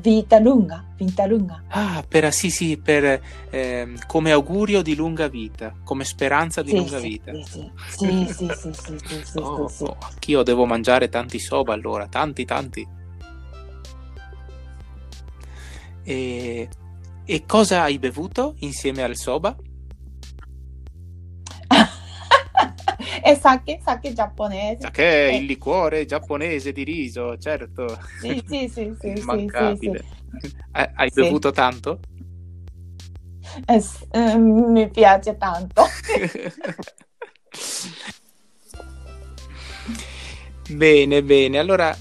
vita 0.00 0.38
lunga, 0.40 0.84
vita 0.96 1.26
lunga. 1.26 1.62
Ah, 1.68 2.02
per, 2.08 2.24
ah, 2.24 2.30
sì, 2.32 2.50
sì, 2.50 2.78
per, 2.78 3.20
eh, 3.50 3.92
come 4.06 4.32
augurio 4.32 4.82
di 4.82 4.96
lunga 4.96 5.28
vita, 5.28 5.72
come 5.84 6.04
speranza 6.04 6.62
di 6.62 6.70
sì, 6.70 6.76
lunga 6.76 6.98
sì, 6.98 7.08
vita. 7.08 7.32
Sì, 7.32 7.44
sì, 7.44 8.26
sì, 8.26 8.48
sì, 8.52 8.72
sì, 8.72 8.72
sì, 8.72 9.22
sì, 9.24 9.38
oh, 9.38 9.68
sì, 9.68 9.74
sì. 9.76 9.84
Oh, 9.84 9.90
oh, 9.90 9.96
anch'io 10.00 10.42
devo 10.42 10.64
mangiare 10.64 11.08
tanti 11.08 11.38
soba 11.38 11.74
allora, 11.74 12.08
tanti, 12.08 12.44
tanti. 12.44 12.96
E, 16.08 16.66
e 17.26 17.44
cosa 17.44 17.82
hai 17.82 17.98
bevuto 17.98 18.54
insieme 18.60 19.02
al 19.02 19.14
soba? 19.16 19.54
E 23.22 23.34
sake, 23.36 23.78
sake 23.84 24.12
giapponese. 24.14 24.84
Sa 24.84 24.90
che 24.90 25.28
è 25.28 25.32
il 25.32 25.44
liquore 25.44 26.06
giapponese 26.06 26.72
di 26.72 26.82
riso, 26.82 27.36
certo, 27.36 27.98
Sì, 28.18 28.42
sì, 28.46 28.68
sì, 28.68 28.96
sì, 28.98 29.12
sì, 29.16 29.20
sì, 29.20 29.22
immancabile. 29.22 30.04
sì. 30.40 30.50
Eh, 30.72 30.90
Hai 30.94 31.10
Sì. 31.10 31.20
bevuto 31.20 31.50
tanto? 31.50 32.00
Eh, 33.66 33.80
s- 33.80 34.06
eh, 34.10 34.36
mi 34.38 34.88
piace 34.90 35.36
tanto. 35.36 35.84
Bene, 40.70 41.22
bene. 41.22 41.58
Allora 41.58 41.94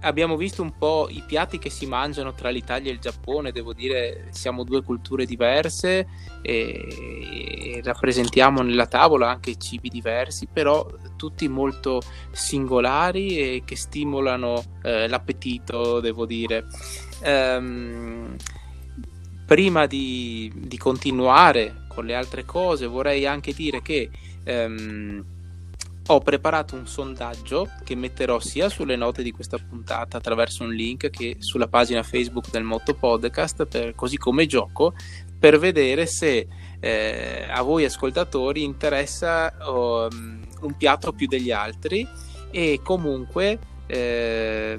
abbiamo 0.00 0.36
visto 0.36 0.62
un 0.62 0.76
po' 0.76 1.08
i 1.10 1.22
piatti 1.26 1.58
che 1.58 1.70
si 1.70 1.86
mangiano 1.86 2.32
tra 2.32 2.50
l'Italia 2.50 2.90
e 2.90 2.94
il 2.94 3.00
Giappone. 3.00 3.52
Devo 3.52 3.72
dire, 3.72 4.28
siamo 4.30 4.64
due 4.64 4.82
culture 4.82 5.24
diverse 5.24 6.06
e 6.42 7.80
rappresentiamo 7.82 8.62
nella 8.62 8.86
tavola 8.86 9.30
anche 9.30 9.56
cibi 9.56 9.88
diversi, 9.88 10.48
però 10.52 10.86
tutti 11.16 11.48
molto 11.48 12.00
singolari 12.30 13.38
e 13.38 13.62
che 13.64 13.76
stimolano 13.76 14.62
eh, 14.82 15.08
l'appetito, 15.08 16.00
devo 16.00 16.26
dire. 16.26 16.66
Ehm, 17.22 18.36
prima 19.46 19.86
di, 19.86 20.52
di 20.54 20.78
continuare 20.78 21.84
con 21.88 22.06
le 22.06 22.14
altre 22.14 22.44
cose, 22.44 22.86
vorrei 22.86 23.26
anche 23.26 23.52
dire 23.52 23.82
che 23.82 24.08
ehm, 24.44 25.24
ho 26.12 26.18
preparato 26.18 26.74
un 26.74 26.88
sondaggio 26.88 27.68
che 27.84 27.94
metterò 27.94 28.40
sia 28.40 28.68
sulle 28.68 28.96
note 28.96 29.22
di 29.22 29.30
questa 29.30 29.58
puntata 29.58 30.16
attraverso 30.16 30.64
un 30.64 30.72
link 30.72 31.08
che 31.08 31.36
sulla 31.38 31.68
pagina 31.68 32.02
Facebook 32.02 32.50
del 32.50 32.64
Motto 32.64 32.94
Podcast, 32.94 33.64
per- 33.66 33.94
così 33.94 34.16
come 34.16 34.46
gioco, 34.46 34.92
per 35.38 35.58
vedere 35.60 36.06
se 36.06 36.48
eh, 36.80 37.46
a 37.48 37.62
voi 37.62 37.84
ascoltatori 37.84 38.64
interessa 38.64 39.54
um, 39.64 40.40
un 40.62 40.76
piatto 40.76 41.12
più 41.12 41.28
degli 41.28 41.52
altri 41.52 42.06
e 42.50 42.80
comunque 42.82 43.58
eh, 43.86 44.78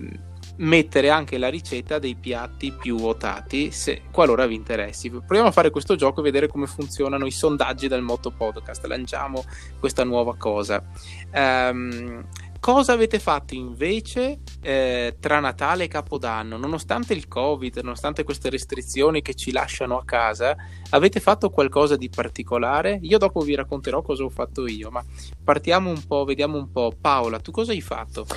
mettere 0.58 1.10
anche 1.10 1.38
la 1.38 1.50
ricetta 1.50 2.00
dei 2.00 2.16
piatti 2.16 2.72
più 2.72 2.98
votati 2.98 3.72
se, 3.72 4.04
qualora 4.12 4.46
vi 4.46 4.56
interessi. 4.56 5.10
Proviamo 5.10 5.48
a 5.48 5.52
fare 5.52 5.70
questo 5.70 5.96
gioco 5.96 6.20
e 6.20 6.24
vedere 6.24 6.48
come 6.48 6.68
funzionano 6.68 7.26
i 7.26 7.32
sondaggi 7.32 7.88
del 7.88 8.02
Motto 8.02 8.32
Podcast. 8.32 8.86
Lanciamo 8.86 9.44
questa 9.80 10.04
nuova 10.04 10.36
cosa. 10.36 10.84
Ehm, 11.32 12.26
cosa 12.62 12.94
avete 12.94 13.18
fatto 13.18 13.56
invece 13.56 14.38
eh, 14.62 15.16
tra 15.20 15.40
Natale 15.40 15.86
e 15.86 15.88
Capodanno? 15.88 16.58
Nonostante 16.58 17.14
il 17.14 17.28
Covid, 17.28 17.78
nonostante 17.78 18.24
queste 18.24 18.52
restrizioni 18.52 19.24
che 19.24 19.34
ci 19.34 19.52
lasciano 19.52 19.98
a 19.98 20.06
casa, 20.06 20.56
avete 20.92 21.20
fatto 21.20 21.50
qualcosa 21.50 21.96
di 21.96 22.08
particolare? 22.08 23.00
Io 23.02 23.18
dopo 23.18 23.42
vi 23.42 23.56
racconterò 23.56 24.04
cosa 24.04 24.24
ho 24.24 24.30
fatto 24.30 24.68
io, 24.68 24.92
ma 24.92 25.04
partiamo 25.44 25.90
un 25.90 26.06
po', 26.06 26.24
vediamo 26.24 26.58
un 26.58 26.72
po'. 26.72 26.94
Paola, 27.02 27.40
tu 27.40 27.50
cosa 27.50 27.72
hai 27.72 27.82
fatto? 27.82 28.28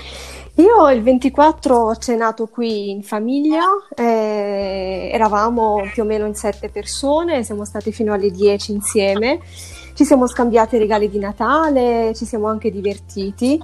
Io 0.55 0.89
il 0.91 1.03
24 1.03 1.77
ho 1.77 1.97
cenato 1.97 2.47
qui 2.47 2.91
in 2.91 3.03
famiglia, 3.03 3.65
eh, 3.95 5.11
eravamo 5.13 5.87
più 5.93 6.03
o 6.03 6.07
meno 6.07 6.25
in 6.27 6.35
sette 6.35 6.71
persone, 6.71 7.45
siamo 7.45 7.67
stati 7.67 7.93
fino 7.93 8.15
alle 8.15 8.31
10 8.31 8.73
insieme, 8.73 9.41
ci 9.95 10.05
siamo 10.05 10.27
scambiati 10.27 10.79
regali 10.79 11.11
di 11.11 11.19
Natale, 11.19 12.15
ci 12.15 12.25
siamo 12.25 12.47
anche 12.47 12.71
divertiti. 12.71 13.61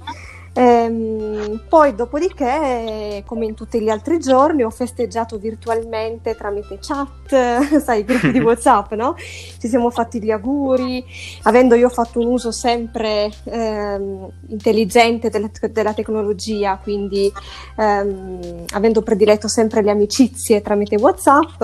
Ehm, 0.53 1.61
poi 1.69 1.95
dopodiché, 1.95 3.23
come 3.25 3.45
in 3.45 3.55
tutti 3.55 3.81
gli 3.81 3.87
altri 3.89 4.19
giorni, 4.19 4.63
ho 4.63 4.69
festeggiato 4.69 5.37
virtualmente 5.37 6.35
tramite 6.35 6.77
chat, 6.81 7.79
sai, 7.79 8.01
i 8.01 8.03
gruppi 8.03 8.31
di 8.31 8.39
WhatsApp, 8.43 8.91
no? 8.93 9.15
Ci 9.17 9.67
siamo 9.67 9.89
fatti 9.89 10.21
gli 10.21 10.29
auguri, 10.29 11.03
avendo 11.43 11.75
io 11.75 11.87
fatto 11.87 12.19
un 12.19 12.27
uso 12.27 12.51
sempre 12.51 13.31
ehm, 13.45 14.29
intelligente 14.49 15.29
della, 15.29 15.49
della 15.71 15.93
tecnologia, 15.93 16.77
quindi 16.81 17.31
ehm, 17.77 18.65
avendo 18.73 19.01
prediletto 19.01 19.47
sempre 19.47 19.81
le 19.81 19.91
amicizie 19.91 20.61
tramite 20.61 20.97
WhatsApp, 20.97 21.61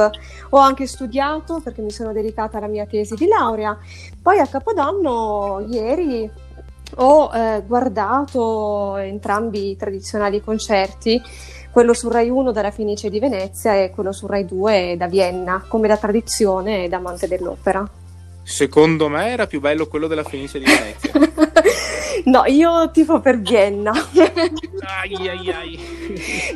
ho 0.52 0.58
anche 0.58 0.88
studiato 0.88 1.60
perché 1.62 1.82
mi 1.82 1.92
sono 1.92 2.14
dedicata 2.14 2.58
alla 2.58 2.68
mia 2.68 2.86
tesi 2.86 3.16
di 3.16 3.28
laurea. 3.28 3.78
Poi 4.22 4.40
a 4.40 4.48
Capodanno, 4.48 5.66
ieri, 5.70 6.30
ho 6.98 7.32
eh, 7.34 7.64
guardato 7.66 8.96
entrambi 8.98 9.72
i 9.72 9.76
tradizionali 9.76 10.42
concerti, 10.42 11.22
quello 11.72 11.94
su 11.94 12.10
Rai 12.10 12.30
1 12.30 12.52
della 12.52 12.72
Fenice 12.72 13.10
di 13.10 13.20
Venezia 13.20 13.76
e 13.76 13.92
quello 13.92 14.12
su 14.12 14.26
Rai 14.26 14.46
2 14.46 14.96
da 14.98 15.08
Vienna, 15.08 15.64
come 15.68 15.88
da 15.88 15.98
tradizione 15.98 16.86
ed 16.86 16.94
amante 16.94 17.28
dell'opera. 17.28 17.88
Secondo 18.48 19.10
me 19.10 19.30
era 19.30 19.46
più 19.46 19.60
bello 19.60 19.88
quello 19.88 20.08
della 20.08 20.24
Fenice 20.24 20.58
di 20.58 20.66
Venezia. 20.66 21.12
no, 22.32 22.46
io 22.46 22.90
tifo 22.92 23.20
per 23.20 23.42
Vienna. 23.42 23.92
ai, 23.92 25.28
ai, 25.28 25.52
ai. 25.52 25.80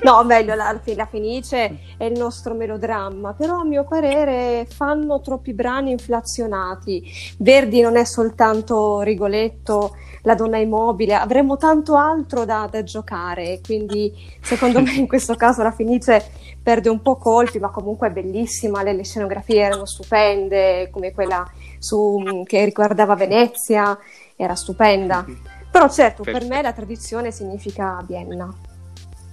No, 0.01 0.23
meglio, 0.23 0.55
la, 0.55 0.79
la 0.95 1.05
Fenice 1.05 1.95
è 1.97 2.05
il 2.05 2.17
nostro 2.17 2.53
melodramma, 2.53 3.33
però 3.33 3.59
a 3.59 3.65
mio 3.65 3.83
parere 3.83 4.65
fanno 4.73 5.19
troppi 5.19 5.53
brani 5.53 5.91
inflazionati. 5.91 7.03
Verdi 7.37 7.81
non 7.81 7.97
è 7.97 8.05
soltanto 8.05 9.01
Rigoletto, 9.01 9.95
La 10.23 10.35
donna 10.35 10.57
immobile, 10.57 11.15
avremmo 11.15 11.57
tanto 11.57 11.95
altro 11.95 12.45
da, 12.45 12.67
da 12.69 12.83
giocare, 12.83 13.59
quindi 13.63 14.13
secondo 14.41 14.81
me 14.81 14.93
in 14.93 15.07
questo 15.07 15.35
caso 15.35 15.63
la 15.63 15.71
Fenice 15.71 16.23
perde 16.61 16.89
un 16.89 17.01
po' 17.01 17.15
colpi, 17.15 17.57
ma 17.57 17.69
comunque 17.69 18.07
è 18.07 18.11
bellissima, 18.11 18.83
le, 18.83 18.93
le 18.93 19.03
scenografie 19.03 19.61
erano 19.61 19.85
stupende, 19.85 20.89
come 20.91 21.11
quella 21.11 21.49
su, 21.79 22.43
che 22.45 22.63
riguardava 22.63 23.15
Venezia, 23.15 23.97
era 24.35 24.55
stupenda. 24.55 25.25
Però 25.71 25.89
certo, 25.89 26.23
per 26.23 26.45
me 26.45 26.61
la 26.61 26.73
tradizione 26.73 27.31
significa 27.31 28.03
Vienna. 28.05 28.53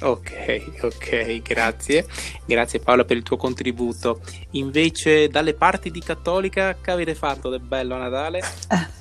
Ok, 0.01 0.81
ok, 0.83 1.43
grazie. 1.43 2.07
Grazie 2.45 2.79
Paola 2.79 3.05
per 3.05 3.17
il 3.17 3.25
tuo 3.25 3.37
contributo. 3.37 4.21
Invece 4.53 5.29
dalle 5.29 5.55
parti 5.55 5.91
di 5.91 6.01
Cattolica 6.01 6.77
che 6.81 6.93
avete 6.93 7.17
fatto 7.17 7.49
del 7.49 7.61
bello 7.61 7.97
a 7.97 7.99
Natale? 7.99 8.41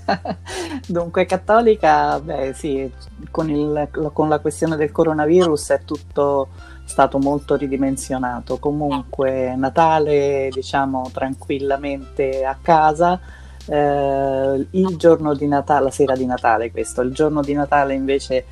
Dunque, 0.87 1.25
cattolica, 1.25 2.19
beh 2.19 2.53
sì, 2.53 2.91
con, 3.29 3.49
il, 3.49 3.89
con 4.11 4.27
la 4.27 4.39
questione 4.39 4.75
del 4.75 4.91
coronavirus 4.91 5.69
è 5.69 5.81
tutto 5.85 6.47
stato 6.83 7.19
molto 7.19 7.55
ridimensionato. 7.55 8.57
Comunque, 8.57 9.55
Natale, 9.55 10.49
diciamo, 10.51 11.11
tranquillamente 11.13 12.43
a 12.43 12.57
casa. 12.59 13.19
Eh, 13.67 14.67
il 14.71 14.95
giorno 14.95 15.35
di 15.35 15.45
Natale, 15.45 15.83
la 15.83 15.91
sera 15.91 16.15
di 16.15 16.25
Natale, 16.25 16.71
questo, 16.71 17.01
il 17.01 17.13
giorno 17.13 17.41
di 17.41 17.53
Natale 17.53 17.93
invece 17.93 18.45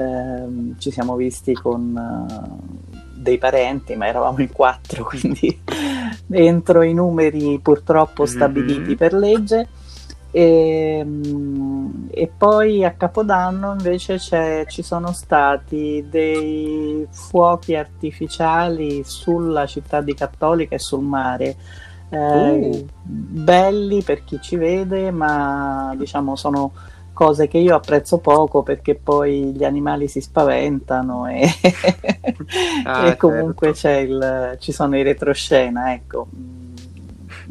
eh, 0.00 0.74
ci 0.78 0.90
siamo 0.90 1.14
visti 1.14 1.52
con 1.52 1.94
uh, 1.94 2.90
dei 3.14 3.36
parenti, 3.36 3.94
ma 3.96 4.06
eravamo 4.06 4.40
in 4.40 4.50
quattro, 4.50 5.04
quindi 5.08 5.60
entro 6.30 6.82
i 6.82 6.94
numeri 6.94 7.58
purtroppo 7.62 8.24
stabiliti 8.24 8.80
mm-hmm. 8.80 8.94
per 8.94 9.12
legge. 9.12 9.68
E, 10.32 11.04
e, 12.08 12.32
poi 12.38 12.84
a 12.84 12.92
Capodanno 12.92 13.72
invece 13.72 14.20
ci 14.68 14.82
sono 14.82 15.12
stati 15.12 16.06
dei 16.08 17.04
fuochi 17.10 17.74
artificiali 17.74 19.02
sulla 19.04 19.66
città 19.66 20.00
di 20.00 20.14
Cattolica 20.14 20.76
e 20.76 20.78
sul 20.78 21.02
mare. 21.02 21.56
Eh, 22.12 22.16
uh. 22.18 22.86
belli 23.02 24.02
per 24.02 24.24
chi 24.24 24.40
ci 24.40 24.56
vede, 24.56 25.10
ma 25.10 25.94
diciamo 25.96 26.36
sono 26.36 26.72
cose 27.20 27.48
che 27.48 27.58
io 27.58 27.74
apprezzo 27.74 28.16
poco 28.16 28.62
perché 28.62 28.94
poi 28.94 29.52
gli 29.52 29.62
animali 29.62 30.08
si 30.08 30.22
spaventano 30.22 31.26
e, 31.26 31.46
ah, 32.84 33.08
e 33.12 33.16
comunque 33.18 33.74
certo. 33.74 34.10
il, 34.10 34.56
ci 34.58 34.72
sono 34.72 34.96
i 34.96 35.02
retroscena, 35.02 35.92
ecco 35.92 36.28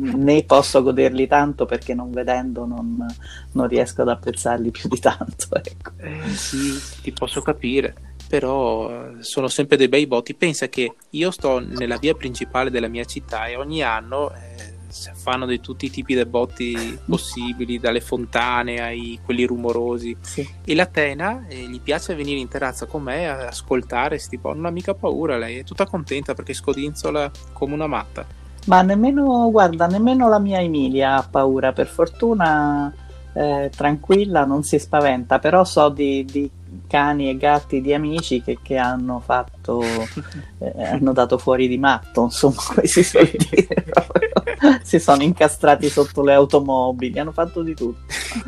né 0.01 0.43
posso 0.43 0.81
goderli 0.81 1.27
tanto 1.27 1.65
perché 1.65 1.93
non 1.93 2.09
vedendo 2.09 2.65
non, 2.65 3.05
non 3.51 3.67
riesco 3.67 4.01
ad 4.01 4.09
apprezzarli 4.09 4.71
più 4.71 4.89
di 4.89 4.97
tanto. 4.99 5.47
Ecco. 5.51 5.91
Eh, 5.97 6.29
sì, 6.29 7.01
ti 7.03 7.11
posso 7.11 7.43
capire, 7.43 7.93
però 8.27 9.11
sono 9.19 9.47
sempre 9.49 9.77
dei 9.77 9.87
bei 9.87 10.07
botti. 10.07 10.33
Pensa 10.33 10.67
che 10.67 10.95
io 11.11 11.29
sto 11.29 11.59
nella 11.59 11.97
via 11.97 12.15
principale 12.15 12.71
della 12.71 12.87
mia 12.87 13.03
città 13.03 13.45
e 13.45 13.55
ogni 13.55 13.83
anno 13.83 14.31
eh, 14.31 14.78
fanno 15.13 15.45
di 15.45 15.59
tutti 15.59 15.85
i 15.85 15.89
tipi 15.89 16.15
di 16.15 16.25
botti 16.25 16.99
possibili, 17.05 17.79
dalle 17.79 18.01
fontane 18.01 18.81
ai 18.81 19.19
quelli 19.23 19.45
rumorosi. 19.45 20.15
Sì. 20.21 20.47
E 20.63 20.75
la 20.75 20.85
Tena 20.85 21.45
eh, 21.47 21.67
gli 21.67 21.79
piace 21.81 22.15
venire 22.15 22.39
in 22.39 22.47
terrazza 22.47 22.85
con 22.85 23.03
me 23.03 23.27
a 23.27 23.47
ascoltare, 23.47 24.17
tipo, 24.17 24.53
non 24.53 24.65
ha 24.65 24.71
mica 24.71 24.93
paura, 24.93 25.37
lei 25.37 25.57
è 25.57 25.63
tutta 25.63 25.85
contenta 25.85 26.33
perché 26.33 26.53
scodinzola 26.53 27.31
come 27.53 27.73
una 27.73 27.87
matta. 27.87 28.25
Ma 28.65 28.81
nemmeno, 28.81 29.49
guarda, 29.51 29.87
nemmeno 29.87 30.27
la 30.29 30.39
mia 30.39 30.59
Emilia 30.59 31.15
ha 31.15 31.27
paura, 31.29 31.71
per 31.71 31.87
fortuna 31.87 32.93
eh, 33.33 33.71
tranquilla, 33.75 34.45
non 34.45 34.63
si 34.63 34.77
spaventa, 34.77 35.39
però 35.39 35.63
so 35.63 35.89
di, 35.89 36.25
di 36.25 36.49
cani 36.87 37.29
e 37.29 37.37
gatti 37.37 37.81
di 37.81 37.93
amici 37.93 38.41
che, 38.41 38.59
che 38.61 38.77
hanno 38.77 39.19
fatto, 39.19 39.81
eh, 40.59 40.83
hanno 40.83 41.13
dato 41.13 41.37
fuori 41.37 41.67
di 41.67 41.77
matto, 41.77 42.23
insomma, 42.23 42.61
come 42.67 42.87
si 42.87 43.03
si 44.81 44.99
sono 44.99 45.23
incastrati 45.23 45.89
sotto 45.89 46.23
le 46.23 46.33
automobili, 46.33 47.19
hanno 47.19 47.31
fatto 47.31 47.61
di 47.61 47.75
tutto, 47.75 48.01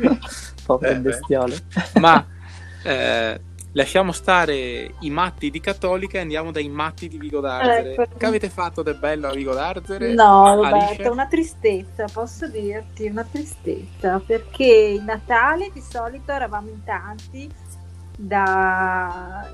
povere 0.64 0.96
Eh, 0.96 1.00
bestiole. 1.00 1.56
Ma 2.00 2.24
eh, 2.84 3.40
lasciamo 3.72 4.12
stare 4.12 4.94
i 5.00 5.10
matti 5.10 5.50
di 5.50 5.60
Cattolica 5.60 6.18
e 6.18 6.22
andiamo 6.22 6.50
dai 6.50 6.68
matti 6.68 7.08
di 7.08 7.18
Vigo 7.18 7.40
d'Arzere. 7.40 7.92
Ecco. 7.92 8.16
Che 8.16 8.26
avete 8.26 8.48
fatto 8.48 8.82
del 8.82 8.96
bello 8.96 9.28
a 9.28 9.32
Vigo 9.32 9.54
d'Arzere? 9.54 10.12
No, 10.14 10.44
Alice? 10.44 10.70
Roberta, 10.70 11.10
una 11.10 11.26
tristezza, 11.26 12.04
posso 12.12 12.48
dirti, 12.48 13.06
una 13.06 13.24
tristezza, 13.24 14.20
perché 14.24 14.64
il 14.64 15.02
Natale 15.02 15.70
di 15.72 15.80
solito 15.80 16.32
eravamo 16.32 16.68
in 16.68 16.82
tanti, 16.84 17.50
da- 18.16 19.48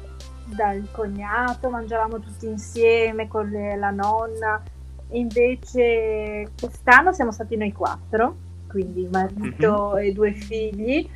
dal 0.45 0.89
cognato, 0.91 1.71
mangiavamo 1.71 2.21
tutti 2.21 2.47
insieme 2.47 3.29
con 3.29 3.49
le- 3.49 3.77
la 3.77 3.91
nonna, 3.91 4.63
e 5.11 5.19
invece 5.19 6.51
quest'anno 6.59 7.13
siamo 7.13 7.33
stati 7.33 7.57
noi 7.57 7.73
quattro, 7.73 8.37
quindi 8.69 9.09
marito 9.11 9.97
e 9.97 10.13
due 10.13 10.33
figli, 10.33 11.09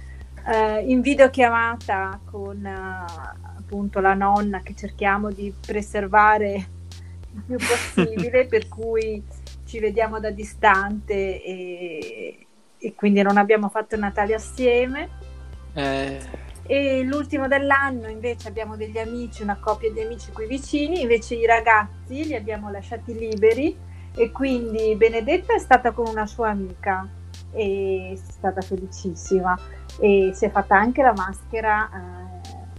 eh, 0.47 0.81
in 0.87 1.01
videochiamata 1.01 2.19
con 2.31 2.65
eh, 2.65 3.05
appunto 3.59 4.01
la 4.01 4.15
nonna 4.15 4.61
che 4.61 4.75
cerchiamo 4.75 5.31
di 5.31 5.53
preservare 5.65 6.67
il 7.35 7.43
più 7.47 7.57
possibile, 7.57 8.47
per 8.49 8.69
cui 8.69 9.23
ci 9.65 9.79
vediamo 9.79 10.21
da 10.21 10.31
distante 10.31 11.43
e, 11.43 12.47
e 12.79 12.95
quindi 12.95 13.23
non 13.23 13.37
abbiamo 13.37 13.69
fatto 13.69 13.97
Natale 13.97 14.35
assieme. 14.35 15.09
Eh, 15.75 16.19
E 16.65 17.03
l'ultimo 17.03 17.49
dell'anno 17.49 18.09
invece 18.09 18.49
abbiamo 18.49 18.77
degli 18.77 18.99
amici, 18.99 19.43
una 19.43 19.59
coppia 19.59 19.91
di 19.91 20.01
amici 20.01 20.31
qui 20.33 20.47
vicini, 20.47 21.03
invece 21.03 21.35
i 21.35 21.47
ragazzi 21.47 22.25
li 22.25 22.35
abbiamo 22.35 22.71
lasciati 22.71 23.17
liberi 23.19 23.77
e 24.15 24.31
quindi 24.31 24.95
Benedetta 24.97 25.55
è 25.55 25.59
stata 25.59 25.93
con 25.93 26.07
una 26.07 26.27
sua 26.27 26.51
amica 26.51 27.07
e 27.53 28.13
è 28.15 28.17
stata 28.17 28.61
felicissima 28.61 29.59
e 30.01 30.31
si 30.35 30.45
è 30.45 30.51
fatta 30.51 30.77
anche 30.77 31.03
la 31.03 31.13
maschera 31.15 31.89
eh, 31.89 32.33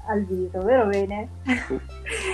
al 0.08 0.24
viso, 0.26 0.60
vero 0.62 0.88
bene? 0.88 1.30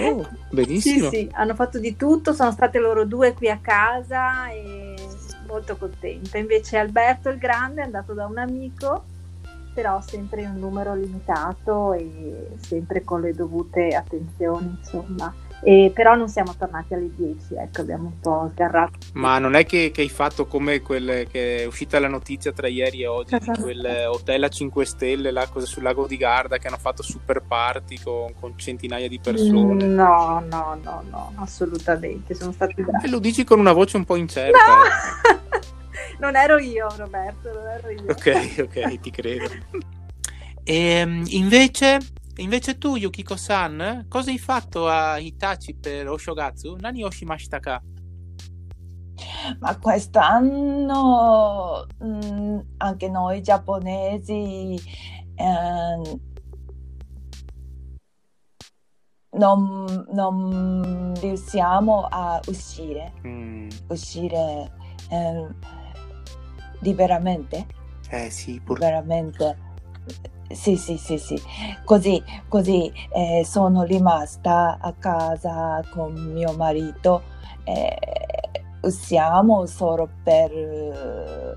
oh, 0.01 0.27
benissimo. 0.51 1.09
Sì, 1.09 1.15
sì, 1.15 1.29
hanno 1.33 1.55
fatto 1.55 1.79
di 1.79 1.95
tutto, 1.95 2.33
sono 2.33 2.51
state 2.51 2.79
loro 2.79 3.05
due 3.05 3.33
qui 3.33 3.49
a 3.49 3.59
casa 3.62 4.49
e 4.49 4.95
molto 5.47 5.77
contenta. 5.77 6.38
Invece 6.38 6.77
Alberto 6.77 7.29
il 7.29 7.38
Grande 7.38 7.81
è 7.81 7.85
andato 7.85 8.13
da 8.13 8.25
un 8.25 8.38
amico, 8.38 9.05
però 9.79 10.01
sempre 10.01 10.41
in 10.41 10.49
un 10.49 10.59
numero 10.59 10.93
limitato 10.93 11.93
e 11.93 12.49
sempre 12.59 13.01
con 13.05 13.21
le 13.21 13.33
dovute 13.33 13.95
attenzioni, 13.95 14.77
insomma. 14.77 15.33
E 15.61 15.91
però 15.93 16.15
non 16.15 16.27
siamo 16.27 16.53
tornati 16.57 16.93
alle 16.93 17.09
10, 17.15 17.55
ecco, 17.55 17.81
abbiamo 17.81 18.07
un 18.07 18.19
po' 18.19 18.49
sgarrato. 18.51 18.97
Ma 19.13 19.39
non 19.39 19.55
è 19.55 19.65
che, 19.65 19.91
che 19.93 20.01
hai 20.01 20.09
fatto 20.09 20.47
come 20.47 20.81
quel 20.81 21.27
che 21.29 21.63
è 21.63 21.65
uscita 21.65 21.97
la 21.99 22.09
notizia 22.09 22.51
tra 22.51 22.67
ieri 22.67 23.03
e 23.03 23.07
oggi 23.07 23.37
di 23.39 23.51
quel 23.61 24.07
hotel 24.09 24.43
a 24.43 24.49
5 24.49 24.85
stelle 24.85 25.31
là, 25.31 25.47
cosa, 25.47 25.65
sul 25.65 25.83
lago 25.83 26.07
di 26.07 26.17
Garda 26.17 26.57
che 26.57 26.67
hanno 26.67 26.77
fatto 26.77 27.01
super 27.01 27.41
party 27.41 28.01
con, 28.03 28.33
con 28.37 28.57
centinaia 28.57 29.07
di 29.07 29.19
persone. 29.19 29.85
No, 29.85 30.43
no, 30.45 30.77
no, 30.83 31.03
no, 31.09 31.31
assolutamente, 31.35 32.33
sono 32.33 32.51
stati 32.51 32.81
bravi. 32.81 33.05
E 33.05 33.09
lo 33.09 33.19
dici 33.19 33.45
con 33.45 33.59
una 33.59 33.73
voce 33.73 33.95
un 33.95 34.03
po' 34.03 34.17
incerta. 34.17 34.57
eh. 34.59 35.77
No! 36.17 36.25
non 36.27 36.35
ero 36.35 36.57
io, 36.57 36.87
Roberto, 36.95 37.51
non 37.53 37.67
ero 37.67 37.89
io. 37.89 38.11
Ok, 38.11 38.55
ok, 38.59 38.99
ti 38.99 39.09
credo. 39.11 39.49
E 40.63 41.23
invece, 41.29 41.97
invece 42.35 42.77
tu, 42.77 42.95
Yukiko-san, 42.95 44.05
cosa 44.07 44.29
hai 44.29 44.37
fatto 44.37 44.87
a 44.87 45.17
Hitachi 45.17 45.73
per 45.73 46.07
Oshogatsu? 46.07 46.75
Nani 46.79 47.03
oshimashita 47.03 47.59
ka? 47.59 47.81
Ma 49.59 49.77
quest'anno 49.79 50.93
mm, 52.03 52.59
anche 52.77 53.09
noi 53.09 53.41
giapponesi 53.41 54.79
ehm, 55.35 56.19
non, 59.31 60.05
non 60.11 61.13
riusciamo 61.19 62.07
a 62.09 62.39
uscire, 62.47 63.13
Mm, 63.25 63.69
uscire 63.87 64.71
ehm, 65.09 65.55
liberamente, 66.79 67.65
eh 68.09 68.29
sì, 68.29 68.61
pur... 68.61 68.79
veramente. 68.79 69.57
Sì, 70.51 70.75
sì, 70.77 70.97
sì, 70.97 71.17
sì. 71.19 71.39
Così, 71.83 72.23
così 72.47 72.91
eh, 73.13 73.43
sono 73.45 73.83
rimasta 73.83 74.77
a 74.81 74.93
casa 74.93 75.83
con 75.91 76.13
mio 76.13 76.53
marito. 76.53 77.23
eh, 77.65 77.95
usiamo 78.81 79.65
solo 79.67 80.09
per 80.23 80.51
eh, 80.51 81.53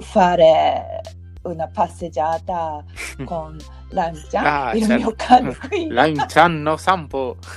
fare 0.00 1.00
una 1.42 1.68
passeggiata 1.68 2.84
con 3.24 3.56
Lancia, 3.90 4.66
Ah, 4.68 4.74
il 4.74 4.84
certo. 4.84 4.94
mio 4.96 5.14
cane 5.16 5.56
qui. 5.68 5.88
Lanchan 5.88 6.62
no 6.62 6.76
Sampo. 6.76 7.38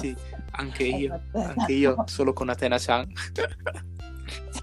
Sì, 0.00 0.16
anche 0.52 0.84
Eh, 0.84 0.96
io, 0.98 1.20
anche 1.32 1.72
io, 1.72 2.04
solo 2.06 2.32
con 2.32 2.48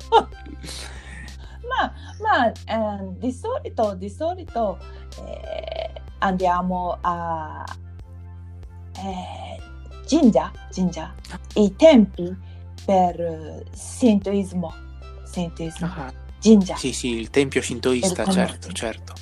Ma 0.10 1.94
ma 2.20 2.52
eh, 2.52 3.14
di 3.18 3.32
solito, 3.32 3.94
di 3.96 4.10
solito 4.10 4.78
eh, 5.26 5.92
andiamo 6.20 6.98
a 7.02 7.64
eh, 8.98 9.62
Jinja, 10.06 10.52
Jinja, 10.72 11.14
i 11.56 11.76
templi 11.76 12.36
per 12.86 13.20
eh, 13.20 13.66
Sintoismo, 13.72 14.74
Sintoismo, 15.24 15.88
Ah, 15.88 16.12
Jinja. 16.40 16.76
Sì, 16.76 16.94
sì, 16.94 17.10
il 17.10 17.30
tempio 17.30 17.62
shintoista, 17.62 18.24
Per 18.24 18.34
certo, 18.34 18.72
certo. 18.72 19.14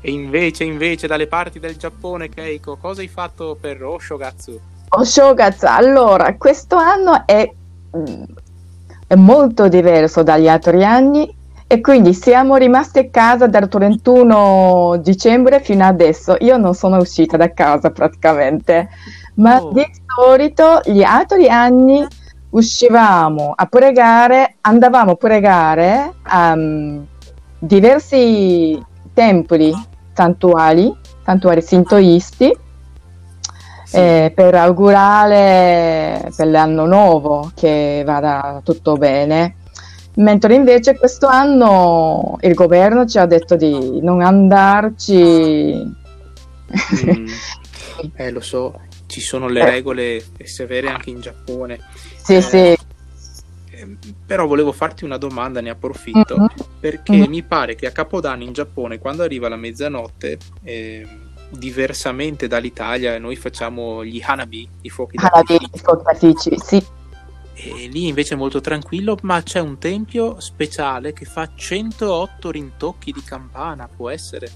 E 0.00 0.10
invece, 0.10 0.64
invece, 0.64 1.06
dalle 1.06 1.26
parti 1.26 1.58
del 1.58 1.76
Giappone, 1.76 2.28
Keiko, 2.28 2.76
cosa 2.76 3.00
hai 3.00 3.08
fatto 3.08 3.56
per 3.60 3.82
Oshogatsu? 3.82 4.60
Oshogatsu, 4.88 5.66
allora, 5.66 6.34
questo 6.36 6.76
anno 6.76 7.26
è, 7.26 7.52
mm, 7.96 8.22
è 8.22 8.45
molto 9.14 9.68
diverso 9.68 10.22
dagli 10.22 10.48
altri 10.48 10.84
anni 10.84 11.32
e 11.68 11.80
quindi 11.80 12.14
siamo 12.14 12.56
rimasti 12.56 12.98
a 13.00 13.08
casa 13.10 13.46
dal 13.46 13.68
31 13.68 14.98
dicembre 15.02 15.60
fino 15.60 15.84
adesso. 15.84 16.36
Io 16.40 16.56
non 16.56 16.74
sono 16.74 16.98
uscita 16.98 17.36
da 17.36 17.52
casa 17.52 17.90
praticamente, 17.90 18.88
ma 19.34 19.60
Oh. 19.60 19.72
di 19.72 19.84
solito 20.16 20.80
gli 20.84 21.02
altri 21.02 21.48
anni 21.48 22.06
uscivamo 22.50 23.52
a 23.54 23.66
pregare, 23.66 24.56
andavamo 24.60 25.12
a 25.12 25.16
pregare 25.16 26.14
a 26.22 26.54
mm, 26.56 27.02
diversi 27.58 28.80
templi 29.12 29.72
santuari, 30.12 30.92
santuari 31.24 31.62
sintoisti 31.62 32.56
Sì. 33.86 33.96
eh, 33.98 34.32
per 34.34 34.54
augurare 34.56 36.28
per 36.36 36.48
l'anno 36.48 36.86
nuovo 36.86 37.52
che 37.54 38.02
vada 38.04 38.60
tutto 38.64 38.96
bene. 38.96 39.56
Mentre 40.14 40.54
invece 40.54 40.96
questo 40.96 41.26
anno 41.28 42.36
il 42.40 42.54
governo 42.54 43.06
ci 43.06 43.18
ha 43.18 43.26
detto 43.26 43.54
di 43.54 44.00
non 44.02 44.22
andarci. 44.22 45.94
Mm, 47.04 47.26
eh, 48.16 48.30
lo 48.30 48.40
so, 48.40 48.80
ci 49.06 49.20
sono 49.20 49.46
le 49.48 49.64
regole 49.64 50.22
severe 50.42 50.88
anche 50.88 51.10
in 51.10 51.20
Giappone. 51.20 51.78
sì, 52.22 52.34
Eh, 52.36 52.40
sì. 52.42 52.56
eh, 52.56 52.76
Però 54.26 54.46
volevo 54.46 54.72
farti 54.72 55.04
una 55.04 55.18
domanda, 55.18 55.60
ne 55.60 55.70
approfitto, 55.70 56.36
Mhm. 56.38 56.46
perché 56.80 57.12
Mhm. 57.14 57.28
mi 57.28 57.42
pare 57.42 57.74
che 57.76 57.86
a 57.86 57.90
Capodanno 57.92 58.42
in 58.42 58.52
Giappone, 58.52 58.98
quando 58.98 59.22
arriva 59.22 59.48
la 59.48 59.56
mezzanotte, 59.56 60.38
eh, 60.64 61.06
diversamente 61.50 62.46
dall'Italia, 62.46 63.18
noi 63.18 63.36
facciamo 63.36 64.04
gli 64.04 64.20
hanabi, 64.24 64.68
i 64.82 64.88
fuochi 64.90 65.16
d'artificio. 65.16 66.58
sì. 66.58 66.84
E 67.58 67.88
lì 67.88 68.06
invece 68.08 68.34
è 68.34 68.36
molto 68.36 68.60
tranquillo, 68.60 69.16
ma 69.22 69.42
c'è 69.42 69.60
un 69.60 69.78
tempio 69.78 70.38
speciale 70.40 71.14
che 71.14 71.24
fa 71.24 71.48
108 71.54 72.50
rintocchi 72.50 73.12
di 73.12 73.22
campana, 73.22 73.88
può 73.88 74.10
essere? 74.10 74.50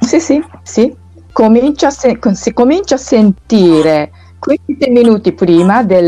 Sì, 0.00 0.18
sì, 0.18 0.42
sì. 0.62 0.96
Comincia 1.30 1.90
se- 1.90 2.18
si 2.32 2.52
comincia 2.54 2.94
a 2.94 2.98
sentire 2.98 4.10
15 4.38 4.90
minuti 4.90 5.32
prima 5.32 5.82
del- 5.84 6.06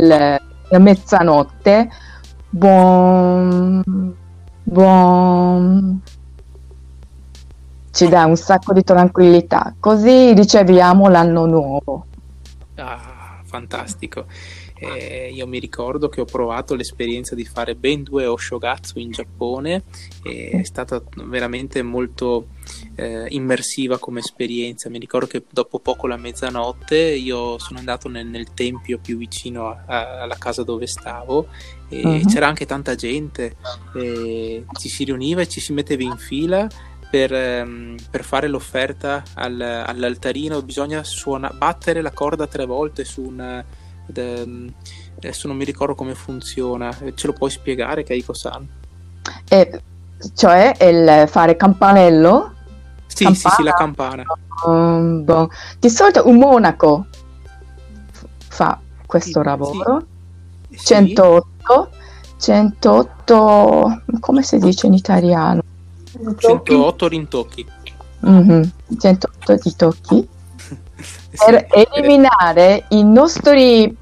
della 0.71 0.79
mezzanotte 0.79 1.89
Buon, 2.53 3.83
buon. 4.65 6.01
Ci 7.93 8.09
dà 8.09 8.25
un 8.25 8.37
sacco 8.37 8.73
di 8.73 8.85
tranquillità, 8.85 9.75
così 9.79 10.33
riceviamo 10.33 11.09
l'anno 11.09 11.47
nuovo. 11.47 12.07
Ah, 12.77 13.41
fantastico. 13.45 14.27
Eh, 14.83 15.31
io 15.31 15.47
mi 15.47 15.59
ricordo 15.59 16.09
che 16.09 16.23
ho 16.23 16.25
provato 16.25 16.75
l'esperienza 16.75 17.35
di 17.35 17.45
fare 17.45 17.75
ben 17.75 18.03
due 18.03 18.25
Oshogatsu 18.25 18.99
in 18.99 19.11
Giappone 19.11 19.83
è 20.23 20.63
stata 20.63 21.03
veramente 21.17 21.83
molto 21.83 22.47
eh, 22.95 23.27
immersiva 23.29 23.99
come 23.99 24.21
esperienza. 24.21 24.89
Mi 24.89 24.99
ricordo 24.99 25.27
che 25.27 25.45
dopo 25.51 25.81
poco 25.81 26.07
la 26.07 26.17
mezzanotte 26.17 26.97
io 26.97 27.59
sono 27.59 27.79
andato 27.79 28.09
nel, 28.09 28.27
nel 28.27 28.55
tempio 28.55 28.99
più 28.99 29.19
vicino 29.19 29.69
a, 29.69 29.83
a, 29.85 30.23
alla 30.23 30.37
casa 30.39 30.63
dove 30.63 30.87
stavo 30.87 31.49
e 31.91 32.01
uh-huh. 32.03 32.25
c'era 32.25 32.47
anche 32.47 32.65
tanta 32.65 32.95
gente, 32.95 33.57
ci 33.93 34.89
si 34.89 35.05
riuniva 35.05 35.43
e 35.43 35.49
ci 35.49 35.61
si 35.61 35.75
metteva 35.75 36.05
in 36.05 36.17
fila 36.17 36.67
per, 37.11 37.35
ehm, 37.35 37.97
per, 38.11 38.25
fare 38.25 38.47
l'offerta 38.47 39.23
al, 39.35 39.61
all'altarino 39.61 40.63
bisogna 40.63 41.03
suona, 41.03 41.51
battere 41.53 42.01
la 42.01 42.13
corda 42.13 42.47
tre 42.47 42.65
volte 42.65 43.05
su 43.05 43.23
un 43.23 43.65
Ehm, 44.15 44.73
adesso 45.17 45.47
non 45.49 45.57
mi 45.57 45.65
ricordo 45.65 45.95
come 45.95 46.15
funziona, 46.15 46.97
ce 47.15 47.27
lo 47.27 47.33
puoi 47.33 47.51
spiegare 47.51 48.03
Keiko-san? 48.03 48.67
Eh, 49.49 49.83
cioè 50.35 50.77
il 50.81 51.29
fare 51.29 51.57
campanello? 51.57 52.55
Sì, 53.07 53.25
campana? 53.25 53.35
sì, 53.35 53.49
sì, 53.57 53.63
la 53.63 53.73
campana. 53.73 54.25
Um, 54.67 55.25
bon. 55.25 55.49
Di 55.79 55.91
solito 55.91 56.29
un 56.29 56.37
monaco 56.37 57.07
fa 58.49 58.79
questo 59.07 59.41
sì, 59.41 59.47
lavoro. 59.47 60.07
Sì. 60.71 60.87
108, 60.87 61.91
108, 62.39 64.03
come 64.21 64.43
si 64.43 64.59
dice 64.59 64.87
in 64.87 64.95
italiano? 64.95 65.63
108 66.37 67.09
rintocchi. 67.09 67.67
Mm-hmm. 68.27 68.63
108 68.99 69.55
di 69.63 69.77
tocchi 69.77 70.29
per 71.45 71.67
eliminare 71.71 72.85
i 72.91 73.03
nostri 73.03 73.97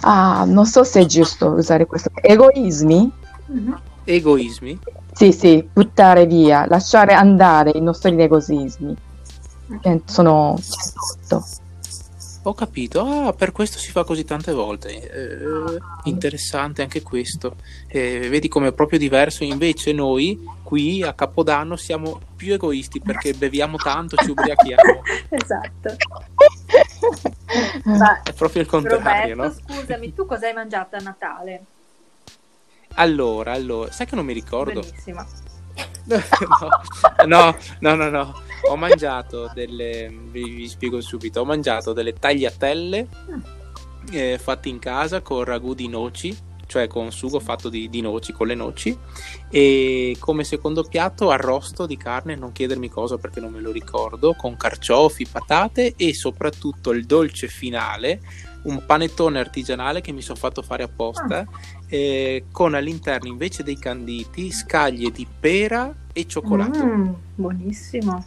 ah, 0.00 0.44
non 0.44 0.66
so 0.66 0.82
se 0.82 1.02
è 1.02 1.06
giusto 1.06 1.50
usare 1.50 1.86
questo 1.86 2.10
egoismi 2.14 3.10
mm-hmm. 3.52 3.72
egoismi 4.04 4.78
sì 5.12 5.32
sì 5.32 5.66
buttare 5.72 6.26
via 6.26 6.66
lasciare 6.66 7.14
andare 7.14 7.70
i 7.74 7.80
nostri 7.80 8.20
egoismi 8.20 8.96
sono 10.06 10.58
108 10.58 11.44
ho 12.46 12.54
capito, 12.54 13.00
ah, 13.00 13.32
per 13.32 13.52
questo 13.52 13.78
si 13.78 13.90
fa 13.90 14.04
così 14.04 14.24
tante 14.24 14.52
volte. 14.52 14.90
Eh, 15.10 15.78
interessante 16.04 16.82
anche 16.82 17.00
questo. 17.00 17.56
Eh, 17.86 18.28
vedi 18.28 18.48
come 18.48 18.68
è 18.68 18.72
proprio 18.72 18.98
diverso. 18.98 19.44
Invece 19.44 19.92
noi 19.92 20.38
qui 20.62 21.02
a 21.02 21.14
Capodanno 21.14 21.76
siamo 21.76 22.20
più 22.36 22.52
egoisti 22.52 23.00
perché 23.00 23.32
beviamo 23.32 23.76
tanto, 23.78 24.16
ci 24.16 24.30
ubriachiamo. 24.30 25.02
esatto. 25.30 25.96
Ma, 27.84 28.20
è 28.22 28.32
proprio 28.34 28.60
il 28.60 28.68
contrario, 28.68 29.34
Roberto, 29.34 29.62
no? 29.70 29.76
Scusami, 29.76 30.12
tu 30.12 30.26
cosa 30.26 30.46
hai 30.46 30.52
mangiato 30.52 30.96
a 30.96 31.00
Natale? 31.00 31.64
Allora, 32.96 33.52
allora, 33.52 33.90
sai 33.90 34.06
che 34.06 34.16
non 34.16 34.26
mi 34.26 34.34
ricordo. 34.34 34.80
Benissimo. 34.80 35.24
no, 37.26 37.56
no, 37.80 37.94
no, 37.94 38.10
no, 38.10 38.34
Ho 38.70 38.76
mangiato 38.76 39.50
delle. 39.54 40.12
Vi, 40.30 40.50
vi, 40.50 40.68
spiego 40.68 41.00
subito. 41.00 41.40
Ho 41.40 41.44
mangiato 41.44 41.92
delle 41.92 42.14
tagliatelle 42.14 43.08
eh, 44.10 44.38
fatte 44.38 44.68
in 44.68 44.78
casa 44.78 45.20
con 45.20 45.44
ragù 45.44 45.74
di 45.74 45.88
noci, 45.88 46.36
cioè 46.66 46.86
con 46.86 47.12
sugo 47.12 47.40
fatto 47.40 47.68
di, 47.68 47.88
di, 47.90 48.00
noci, 48.00 48.32
con 48.32 48.46
le 48.46 48.54
noci. 48.54 48.96
E 49.50 50.16
come 50.18 50.44
secondo 50.44 50.82
piatto, 50.84 51.30
arrosto 51.30 51.86
di 51.86 51.96
carne. 51.96 52.36
Non 52.36 52.52
chiedermi 52.52 52.88
cosa 52.88 53.18
perché 53.18 53.40
non 53.40 53.52
me 53.52 53.60
lo 53.60 53.70
ricordo. 53.70 54.34
Con 54.34 54.56
carciofi, 54.56 55.26
patate 55.26 55.94
e 55.96 56.14
soprattutto 56.14 56.90
il 56.92 57.04
dolce 57.04 57.48
finale 57.48 58.20
un 58.64 58.82
panettone 58.86 59.38
artigianale 59.38 60.00
che 60.00 60.12
mi 60.12 60.22
sono 60.22 60.38
fatto 60.38 60.62
fare 60.62 60.84
apposta 60.84 61.40
ah. 61.40 61.46
eh, 61.86 62.46
con 62.50 62.72
all'interno 62.72 63.28
invece 63.28 63.62
dei 63.62 63.78
canditi 63.78 64.50
scaglie 64.50 65.10
di 65.10 65.26
pera 65.38 65.94
e 66.12 66.26
cioccolato. 66.26 66.84
Mm, 66.84 67.08
buonissimo. 67.34 68.24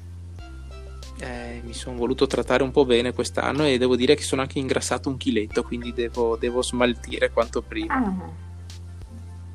Eh, 1.20 1.62
mi 1.64 1.74
sono 1.74 1.98
voluto 1.98 2.28
trattare 2.28 2.62
un 2.64 2.72
po' 2.72 2.86
bene 2.86 3.14
quest'anno 3.14 3.66
e 3.66 3.78
devo 3.78 3.96
dire 3.96 4.16
che 4.16 4.22
sono 4.24 4.42
anche 4.42 4.60
ingrassato 4.60 5.10
un 5.10 5.18
chiletto, 5.18 5.64
quindi 5.64 5.92
devo, 5.94 6.38
devo 6.38 6.62
smaltire 6.62 7.32
quanto 7.32 7.62
prima. 7.62 7.96
Ah. 7.96 8.46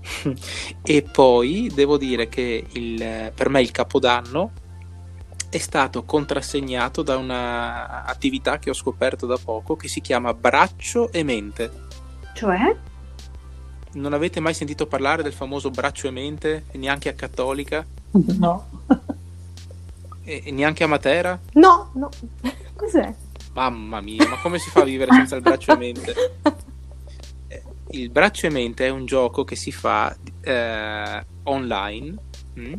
e 0.82 1.02
poi 1.02 1.70
devo 1.72 1.96
dire 1.96 2.28
che 2.28 2.66
il, 2.72 3.32
per 3.34 3.48
me 3.48 3.60
il 3.60 3.70
capodanno 3.70 4.50
è 5.48 5.58
stato 5.58 6.04
contrassegnato 6.04 7.02
da 7.02 7.18
un'attività 7.18 8.58
che 8.58 8.70
ho 8.70 8.74
scoperto 8.74 9.26
da 9.26 9.36
poco 9.36 9.76
che 9.76 9.86
si 9.86 10.00
chiama 10.00 10.32
braccio 10.32 11.12
e 11.12 11.22
mente. 11.22 11.70
Cioè? 12.34 12.74
Non 13.92 14.14
avete 14.14 14.40
mai 14.40 14.54
sentito 14.54 14.86
parlare 14.86 15.22
del 15.22 15.34
famoso 15.34 15.70
braccio 15.70 16.08
e 16.08 16.10
mente, 16.10 16.64
neanche 16.72 17.10
a 17.10 17.12
Cattolica? 17.12 17.84
No. 18.12 18.66
E, 20.24 20.42
e 20.44 20.50
neanche 20.50 20.84
a 20.84 20.86
Matera? 20.86 21.40
No, 21.54 21.90
no. 21.94 22.08
Cos'è? 22.76 23.14
Mamma 23.54 24.00
mia, 24.00 24.26
ma 24.28 24.38
come 24.40 24.58
si 24.58 24.70
fa 24.70 24.80
a 24.80 24.84
vivere 24.84 25.12
senza 25.12 25.36
il 25.36 25.42
braccio 25.42 25.72
e 25.72 25.76
mente? 25.76 26.14
Eh, 27.48 27.62
il 27.90 28.08
braccio 28.08 28.46
e 28.46 28.50
mente 28.50 28.86
è 28.86 28.88
un 28.88 29.04
gioco 29.04 29.44
che 29.44 29.56
si 29.56 29.72
fa 29.72 30.16
eh, 30.40 31.26
online. 31.42 32.30
Mm? 32.58 32.74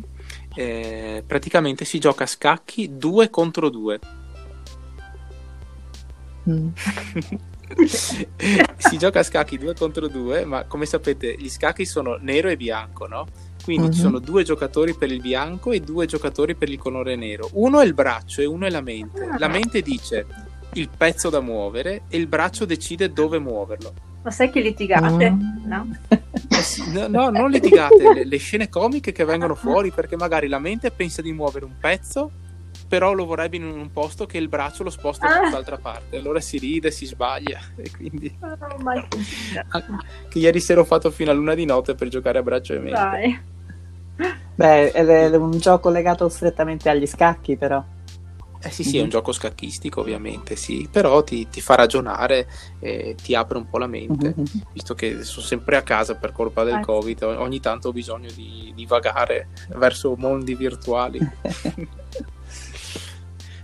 eh, 0.54 1.24
praticamente 1.26 1.84
si 1.84 1.98
gioca 1.98 2.24
a 2.24 2.28
scacchi 2.28 2.96
due 2.96 3.28
contro 3.30 3.68
due. 3.68 3.98
Mm. 6.48 6.68
si 7.86 8.98
gioca 8.98 9.20
a 9.20 9.22
scacchi 9.22 9.58
due 9.58 9.74
contro 9.74 10.06
due, 10.08 10.44
ma 10.44 10.64
come 10.64 10.86
sapete 10.86 11.34
gli 11.36 11.48
scacchi 11.48 11.84
sono 11.84 12.16
nero 12.20 12.48
e 12.48 12.56
bianco, 12.56 13.06
no? 13.06 13.26
Quindi 13.64 13.86
uh-huh. 13.86 13.92
ci 13.92 13.98
mhm. 13.98 14.04
sono 14.04 14.18
due 14.18 14.44
giocatori 14.44 14.94
per 14.94 15.10
il 15.10 15.20
bianco 15.20 15.72
e 15.72 15.80
due 15.80 16.04
giocatori 16.06 16.54
per 16.54 16.68
il 16.68 16.78
colore 16.78 17.16
nero. 17.16 17.48
Uno 17.54 17.80
è 17.80 17.84
il 17.84 17.94
braccio 17.94 18.42
e 18.42 18.44
uno 18.44 18.66
è 18.66 18.70
la 18.70 18.82
mente. 18.82 19.26
La 19.38 19.48
mente 19.48 19.80
dice 19.80 20.26
il 20.74 20.90
pezzo 20.94 21.30
da 21.30 21.40
muovere 21.40 22.02
e 22.08 22.18
il 22.18 22.26
braccio 22.26 22.64
decide 22.64 23.12
dove 23.12 23.38
muoverlo. 23.38 24.12
Ma 24.22 24.30
sai 24.30 24.50
che 24.50 24.60
litigate? 24.60 25.30
Mm. 25.30 25.66
No? 25.66 25.86
no? 26.92 27.06
no? 27.08 27.30
non 27.30 27.50
litigate, 27.50 28.14
le, 28.14 28.24
le, 28.24 28.36
scene 28.38 28.68
comiche 28.70 29.12
che 29.12 29.24
vengono 29.24 29.54
fuori 29.54 29.90
perché 29.90 30.16
magari 30.16 30.48
la 30.48 30.58
mente 30.58 30.90
pensa 30.90 31.20
di 31.20 31.30
muovere 31.32 31.66
un 31.66 31.74
pezzo, 31.78 32.30
però 32.88 33.12
lo 33.12 33.26
vorrebbe 33.26 33.56
in 33.56 33.64
un 33.64 33.92
posto 33.92 34.24
che 34.24 34.38
il 34.38 34.48
braccio 34.48 34.82
lo 34.82 34.88
sposta 34.88 35.26
ah. 35.26 35.40
dall'altra 35.42 35.76
parte. 35.76 36.16
Allora 36.16 36.40
si 36.40 36.58
ride, 36.58 36.90
si 36.90 37.04
sbaglia 37.04 37.60
e 37.76 37.90
quindi... 37.90 38.34
Oh, 38.40 39.08
che 40.28 40.38
ieri 40.38 40.60
sera 40.60 40.80
ho 40.80 40.84
fatto 40.84 41.10
fino 41.10 41.30
a 41.30 41.34
luna 41.34 41.54
di 41.54 41.66
notte 41.66 41.94
per 41.94 42.08
giocare 42.08 42.38
a 42.38 42.42
braccio 42.42 42.72
e 42.72 42.78
mente. 42.78 42.98
Dai. 42.98 43.52
Beh, 44.16 44.92
è 44.92 45.36
un 45.36 45.58
gioco 45.58 45.90
legato 45.90 46.28
strettamente 46.28 46.88
agli 46.88 47.06
scacchi 47.06 47.56
però. 47.56 47.82
Eh 48.66 48.70
sì, 48.70 48.82
sì, 48.82 48.96
è 48.96 49.00
un 49.00 49.06
mhm. 49.06 49.10
gioco 49.10 49.32
scacchistico 49.32 50.00
ovviamente, 50.00 50.56
sì, 50.56 50.88
però 50.90 51.22
ti, 51.22 51.48
ti 51.50 51.60
fa 51.60 51.74
ragionare 51.74 52.48
e 52.80 53.14
ti 53.22 53.34
apre 53.34 53.58
un 53.58 53.68
po' 53.68 53.76
la 53.76 53.86
mente, 53.86 54.32
mhm. 54.34 54.44
visto 54.72 54.94
che 54.94 55.22
sono 55.22 55.44
sempre 55.44 55.76
a 55.76 55.82
casa 55.82 56.14
per 56.14 56.32
colpa 56.32 56.64
del 56.64 56.76
ah, 56.76 56.80
Covid, 56.80 57.22
ogni 57.24 57.60
tanto 57.60 57.88
ho 57.88 57.92
bisogno 57.92 58.30
di, 58.34 58.72
di 58.74 58.86
vagare 58.86 59.48
verso 59.76 60.14
mondi 60.16 60.54
virtuali. 60.54 61.18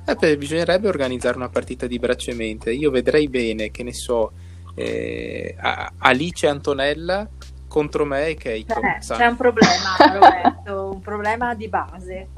eh, 0.05 0.15
beh, 0.15 0.37
bisognerebbe 0.37 0.89
organizzare 0.89 1.37
una 1.37 1.49
partita 1.49 1.87
di 1.87 1.99
braccio 1.99 2.33
e 2.33 2.35
mente, 2.35 2.71
io 2.71 2.91
vedrei 2.91 3.27
bene, 3.29 3.71
che 3.71 3.83
ne 3.83 3.95
so, 3.95 4.33
eh, 4.75 5.57
Alice 5.97 6.45
e 6.45 6.51
Antonella 6.51 7.27
contro 7.71 8.05
me 8.05 8.27
e 8.27 8.35
Keiko. 8.35 8.81
Eh, 8.81 8.99
c'è 8.99 9.27
un 9.27 9.37
problema, 9.37 9.97
Roberto, 9.97 10.91
un 10.93 11.01
problema 11.01 11.55
di 11.55 11.69
base 11.69 12.29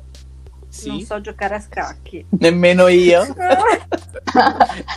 sì? 0.72 0.88
Non 0.88 1.00
so 1.02 1.20
giocare 1.20 1.56
a 1.56 1.60
scacchi. 1.60 2.24
Nemmeno 2.30 2.88
io. 2.88 3.26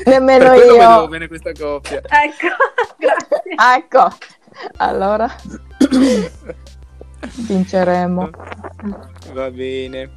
Nemmeno 0.05 0.49
per 0.51 0.57
io. 0.57 0.71
vedevo 0.71 1.07
bene 1.09 1.27
questa 1.27 1.51
coppia. 1.51 1.97
Ecco, 1.97 2.47
grazie. 2.97 3.55
Ecco, 3.77 4.07
allora 4.77 5.29
vinceremo. 7.45 8.29
Va 9.33 9.51
bene. 9.51 10.11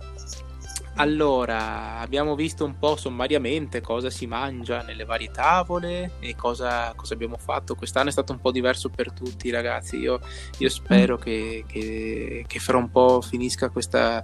Allora, 1.00 1.98
abbiamo 1.98 2.34
visto 2.34 2.64
un 2.64 2.76
po' 2.76 2.96
sommariamente 2.96 3.80
cosa 3.80 4.10
si 4.10 4.26
mangia 4.26 4.82
nelle 4.82 5.04
varie 5.04 5.30
tavole 5.30 6.12
e 6.18 6.34
cosa, 6.34 6.92
cosa 6.96 7.14
abbiamo 7.14 7.36
fatto. 7.38 7.76
Quest'anno 7.76 8.08
è 8.08 8.12
stato 8.12 8.32
un 8.32 8.40
po' 8.40 8.50
diverso 8.50 8.88
per 8.88 9.12
tutti, 9.12 9.50
ragazzi. 9.50 9.96
Io, 9.96 10.18
io 10.58 10.68
spero 10.68 11.14
mm. 11.14 11.20
che, 11.20 11.64
che, 11.68 12.44
che, 12.48 12.58
fra 12.58 12.76
un 12.78 12.90
po' 12.90 13.20
finisca 13.20 13.68
questa, 13.68 14.22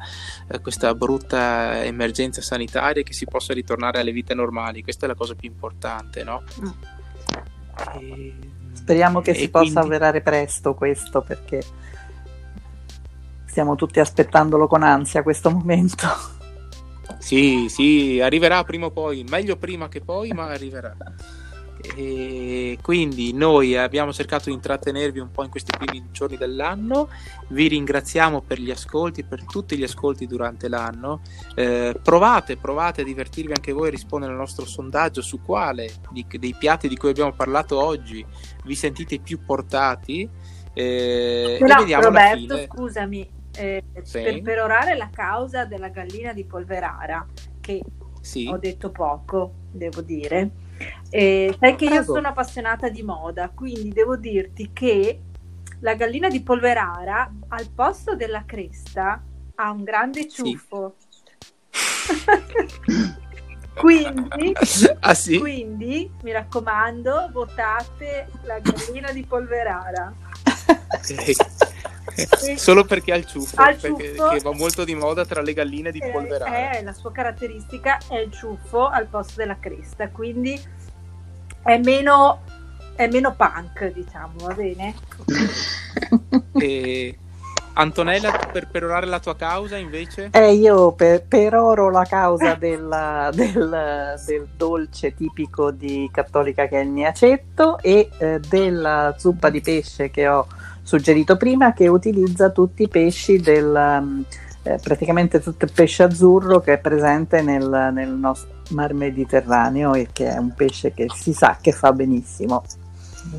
questa, 0.60 0.94
brutta 0.94 1.84
emergenza 1.84 2.42
sanitaria 2.42 3.02
e 3.02 3.04
che 3.04 3.12
si 3.12 3.24
possa 3.24 3.54
ritornare 3.54 4.00
alle 4.00 4.12
vite 4.12 4.34
normali. 4.34 4.82
Questa 4.82 5.04
è 5.04 5.08
la 5.08 5.14
cosa 5.14 5.34
più 5.34 5.48
importante, 5.48 6.24
no? 6.24 6.42
Mm. 6.60 6.70
E 8.00 8.52
Speriamo 8.74 9.20
che 9.20 9.32
si 9.32 9.48
possa 9.48 9.80
quindi- 9.80 9.94
avverare 9.94 10.20
presto 10.20 10.74
questo 10.74 11.22
perché 11.22 11.62
stiamo 13.46 13.76
tutti 13.76 14.00
aspettandolo 14.00 14.66
con 14.66 14.82
ansia 14.82 15.22
questo 15.22 15.50
momento. 15.50 16.33
Sì, 17.18 17.66
sì, 17.68 18.20
arriverà 18.20 18.64
prima 18.64 18.86
o 18.86 18.90
poi, 18.90 19.24
meglio 19.28 19.56
prima 19.56 19.88
che 19.88 20.00
poi, 20.00 20.32
ma 20.32 20.48
arriverà. 20.48 20.96
E 21.96 22.78
quindi 22.80 23.34
noi 23.34 23.76
abbiamo 23.76 24.10
cercato 24.10 24.44
di 24.48 24.54
intrattenervi 24.54 25.18
un 25.18 25.30
po' 25.30 25.44
in 25.44 25.50
questi 25.50 25.70
primi 25.76 26.06
giorni 26.12 26.38
dell'anno, 26.38 27.10
vi 27.48 27.68
ringraziamo 27.68 28.40
per 28.40 28.58
gli 28.58 28.70
ascolti, 28.70 29.22
per 29.22 29.44
tutti 29.44 29.76
gli 29.76 29.82
ascolti 29.82 30.26
durante 30.26 30.68
l'anno. 30.68 31.20
Eh, 31.54 31.94
provate, 32.02 32.56
provate 32.56 33.02
a 33.02 33.04
divertirvi 33.04 33.52
anche 33.52 33.72
voi 33.72 33.88
a 33.88 33.90
rispondere 33.90 34.32
al 34.32 34.38
nostro 34.38 34.64
sondaggio 34.64 35.20
su 35.20 35.42
quale 35.42 35.90
dei 36.10 36.56
piatti 36.58 36.88
di 36.88 36.96
cui 36.96 37.10
abbiamo 37.10 37.32
parlato 37.32 37.78
oggi 37.78 38.24
vi 38.64 38.74
sentite 38.74 39.18
più 39.18 39.44
portati. 39.44 40.28
eh, 40.72 41.54
e 41.54 41.58
Però 41.58 41.80
vediamo 41.80 42.08
alla 42.08 42.32
Roberto, 42.32 42.74
scusami, 42.74 43.30
eh, 43.56 43.82
Sì. 44.02 44.22
per 44.22 44.42
perorare 44.42 44.96
la 44.96 45.10
causa 45.10 45.64
della 45.64 45.88
gallina 45.88 46.32
di 46.32 46.44
Polverara, 46.44 47.26
che 47.60 47.82
Sì. 48.20 48.48
ho 48.50 48.56
detto 48.56 48.90
poco, 48.90 49.52
devo 49.70 50.00
dire. 50.00 50.50
Eh, 51.10 51.54
sai 51.58 51.76
che 51.76 51.84
io 51.84 51.90
Prego. 51.90 52.14
sono 52.14 52.28
appassionata 52.28 52.88
di 52.88 53.02
moda, 53.02 53.48
quindi 53.50 53.90
devo 53.90 54.16
dirti 54.16 54.70
che 54.72 55.20
la 55.80 55.94
gallina 55.94 56.28
di 56.28 56.42
Polverara 56.42 57.30
al 57.48 57.68
posto 57.68 58.16
della 58.16 58.44
cresta 58.44 59.22
ha 59.56 59.70
un 59.70 59.84
grande 59.84 60.28
ciuffo. 60.28 60.94
quindi, 63.74 64.52
ah 65.00 65.14
sì? 65.14 65.38
quindi, 65.38 66.10
mi 66.22 66.32
raccomando, 66.32 67.28
votate 67.32 68.28
la 68.42 68.58
gallina 68.60 69.12
di 69.12 69.24
Polverara. 69.24 70.12
Solo 72.56 72.84
perché 72.84 73.12
ha 73.12 73.16
il 73.16 73.26
ciuffo, 73.26 73.60
Ha 73.60 73.70
il 73.70 73.76
perché- 73.78 74.14
ciuffo. 74.14 74.28
che 74.30 74.40
va 74.40 74.52
molto 74.54 74.84
di 74.84 74.94
moda 74.94 75.24
tra 75.24 75.40
le 75.42 75.52
galline 75.52 75.90
di 75.90 75.98
Eh, 75.98 76.10
polverare. 76.10 76.78
eh, 76.78 76.82
la 76.82 76.92
sua 76.92 77.10
caratteristica 77.12 77.98
è 78.08 78.16
il 78.18 78.30
ciuffo 78.32 78.86
al 78.88 79.06
posto 79.06 79.34
della 79.36 79.56
cresta, 79.58 80.08
quindi 80.08 80.60
è 81.62 81.78
meno, 81.78 82.40
è 82.94 83.06
meno 83.08 83.34
punk, 83.34 83.92
diciamo, 83.92 84.32
va 84.38 84.54
bene? 84.54 84.94
E 86.56 87.18
Antonella, 87.76 88.30
per 88.52 88.68
perorare 88.68 89.06
la 89.06 89.18
tua 89.18 89.34
causa 89.34 89.76
invece? 89.76 90.28
E 90.32 90.52
io 90.54 90.92
per, 90.92 91.24
peroro 91.24 91.90
la 91.90 92.04
causa 92.04 92.54
della- 92.54 93.30
del, 93.34 94.14
del 94.24 94.48
dolce 94.56 95.14
tipico 95.14 95.72
di 95.72 96.08
Cattolica 96.12 96.68
che 96.68 96.78
è 96.80 96.82
il 96.84 96.90
niacetto 96.90 97.78
e 97.80 98.08
eh, 98.18 98.38
della 98.48 99.14
zuppa 99.18 99.50
di 99.50 99.60
pesce 99.60 100.10
che 100.10 100.28
ho 100.28 100.46
suggerito 100.84 101.36
prima 101.36 101.72
che 101.72 101.88
utilizza 101.88 102.50
tutti 102.50 102.84
i 102.84 102.88
pesci 102.88 103.38
del 103.38 103.98
um, 104.00 104.24
eh, 104.62 104.78
praticamente 104.82 105.40
tutto 105.40 105.64
il 105.64 105.72
pesce 105.72 106.04
azzurro 106.04 106.60
che 106.60 106.74
è 106.74 106.78
presente 106.78 107.42
nel, 107.42 107.90
nel 107.92 108.10
nostro 108.10 108.52
mar 108.70 108.94
Mediterraneo 108.94 109.94
e 109.94 110.08
che 110.12 110.30
è 110.30 110.36
un 110.36 110.54
pesce 110.54 110.92
che 110.94 111.06
si 111.12 111.32
sa 111.32 111.58
che 111.60 111.72
fa 111.72 111.92
benissimo. 111.92 112.62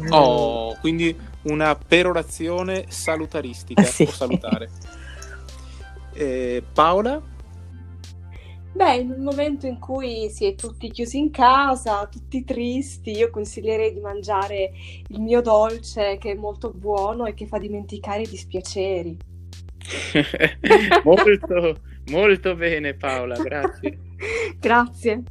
Oh, 0.10 0.75
quindi 0.79 1.15
una 1.43 1.75
perorazione 1.75 2.86
salutaristica 2.89 3.84
Sì. 3.86 4.05
salutare. 4.05 4.69
Eh, 6.13 6.63
Paola? 6.73 7.21
Beh, 8.76 8.96
in 8.96 9.12
un 9.12 9.24
momento 9.24 9.68
in 9.68 9.80
cui 9.80 10.30
si 10.30 10.44
è 10.46 10.54
tutti 10.54 10.92
chiusi 10.92 11.18
in 11.18 11.32
casa, 11.32 12.10
tutti 12.12 12.44
tristi, 12.44 13.12
io 13.12 13.30
consiglierei 13.30 13.94
di 13.94 14.02
mangiare 14.02 14.72
il 15.08 15.22
mio 15.22 15.40
dolce 15.40 16.18
che 16.18 16.32
è 16.32 16.36
molto 16.36 16.74
buono 16.76 17.26
e 17.26 17.34
che 17.34 17.48
fa 17.48 17.58
dimenticare 17.58 18.24
i 18.24 18.28
dispiaceri. 18.28 19.18
molto, 21.06 21.80
molto 22.12 22.56
bene 22.56 22.96
Paola, 22.96 23.38
grazie. 23.38 23.98
Grazie. 24.60 25.24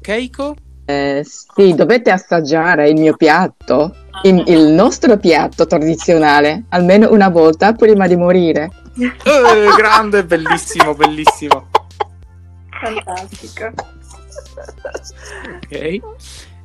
Keiko? 0.00 0.54
Eh, 0.84 1.24
sì, 1.24 1.74
dovete 1.74 2.10
assaggiare 2.10 2.88
il 2.90 2.98
mio 2.98 3.16
piatto, 3.16 3.94
il, 4.22 4.44
il 4.46 4.68
nostro 4.68 5.16
piatto 5.16 5.66
tradizionale, 5.66 6.64
almeno 6.68 7.10
una 7.10 7.28
volta 7.28 7.72
prima 7.72 8.06
di 8.06 8.14
morire. 8.14 8.70
Eh, 8.98 9.76
grande, 9.76 10.24
bellissimo, 10.24 10.94
bellissimo. 10.94 11.68
Fantastica. 12.80 13.72
Ok. 15.62 16.00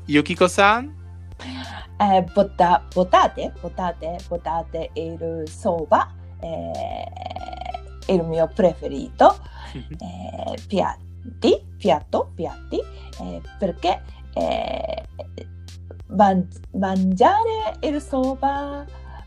Yukiko-san? 0.07 0.93
Eh, 1.99 2.23
vota- 2.33 2.83
votate, 2.93 3.53
votate, 3.61 4.17
votate 4.27 4.89
il 4.93 5.43
soba, 5.47 6.09
eh, 6.39 7.03
il 8.13 8.23
mio 8.23 8.47
preferito, 8.53 9.37
eh, 9.73 10.57
piatti, 10.67 11.61
piatto, 11.77 12.31
piatti, 12.35 12.79
eh, 13.21 13.41
perché 13.57 14.01
eh, 14.33 15.03
man- 16.07 16.47
mangiare 16.73 17.77
il 17.81 18.01
soba 18.01 18.85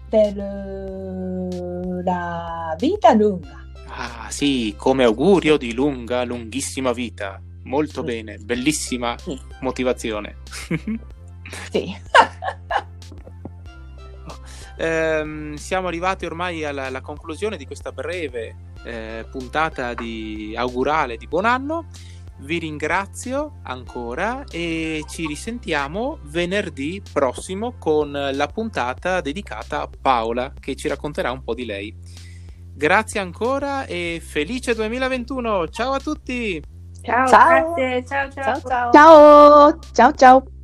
per 0.09 0.38
eh, 0.38 2.03
la 2.03 2.75
vita 2.79 3.12
lunga. 3.14 3.64
Ah, 3.88 4.27
sì, 4.31 4.75
come 4.77 5.05
augurio 5.05 5.57
di 5.57 5.72
lunga, 5.72 6.25
lunghissima 6.25 6.92
vita. 6.92 7.40
Molto 7.64 8.03
bene, 8.03 8.37
bellissima 8.38 9.16
Sì. 9.18 9.38
motivazione. 9.61 10.37
Sì. 11.70 11.94
Ehm, 14.79 15.55
siamo 15.55 15.88
arrivati 15.88 16.27
ormai 16.27 16.62
alla, 16.62 16.85
alla 16.87 17.01
conclusione 17.01 17.57
di 17.57 17.64
questa 17.64 17.92
breve 17.92 18.55
eh, 18.85 19.25
puntata 19.31 19.94
di 19.94 20.55
augurale 20.55 21.16
di 21.16 21.27
buon 21.27 21.46
anno. 21.46 21.87
Vi 22.40 22.59
ringrazio 22.59 23.61
ancora 23.62 24.44
e 24.51 25.03
ci 25.09 25.27
risentiamo 25.27 26.18
venerdì 26.25 27.01
prossimo 27.11 27.77
con 27.79 28.11
la 28.11 28.46
puntata 28.49 29.22
dedicata 29.22 29.81
a 29.81 29.88
Paola 29.99 30.53
che 30.61 30.77
ci 30.77 30.88
racconterà 30.88 31.31
un 31.31 31.42
po' 31.42 31.55
di 31.55 31.64
lei. 31.64 31.94
Grazie 32.76 33.20
ancora 33.20 33.86
e 33.86 34.20
felice 34.22 34.74
2021! 34.74 35.68
Ciao 35.68 35.92
a 35.92 35.98
tutti! 35.98 36.62
Ciao, 37.00 37.26
Ciao. 37.26 37.72
grazie, 37.74 38.04
ciao, 38.04 38.30
ciao. 38.30 38.44
Ciao 38.44 38.60
ciao. 38.60 38.90
Ciao, 38.92 39.78
ciao, 39.92 40.12
ciao. 40.12 40.56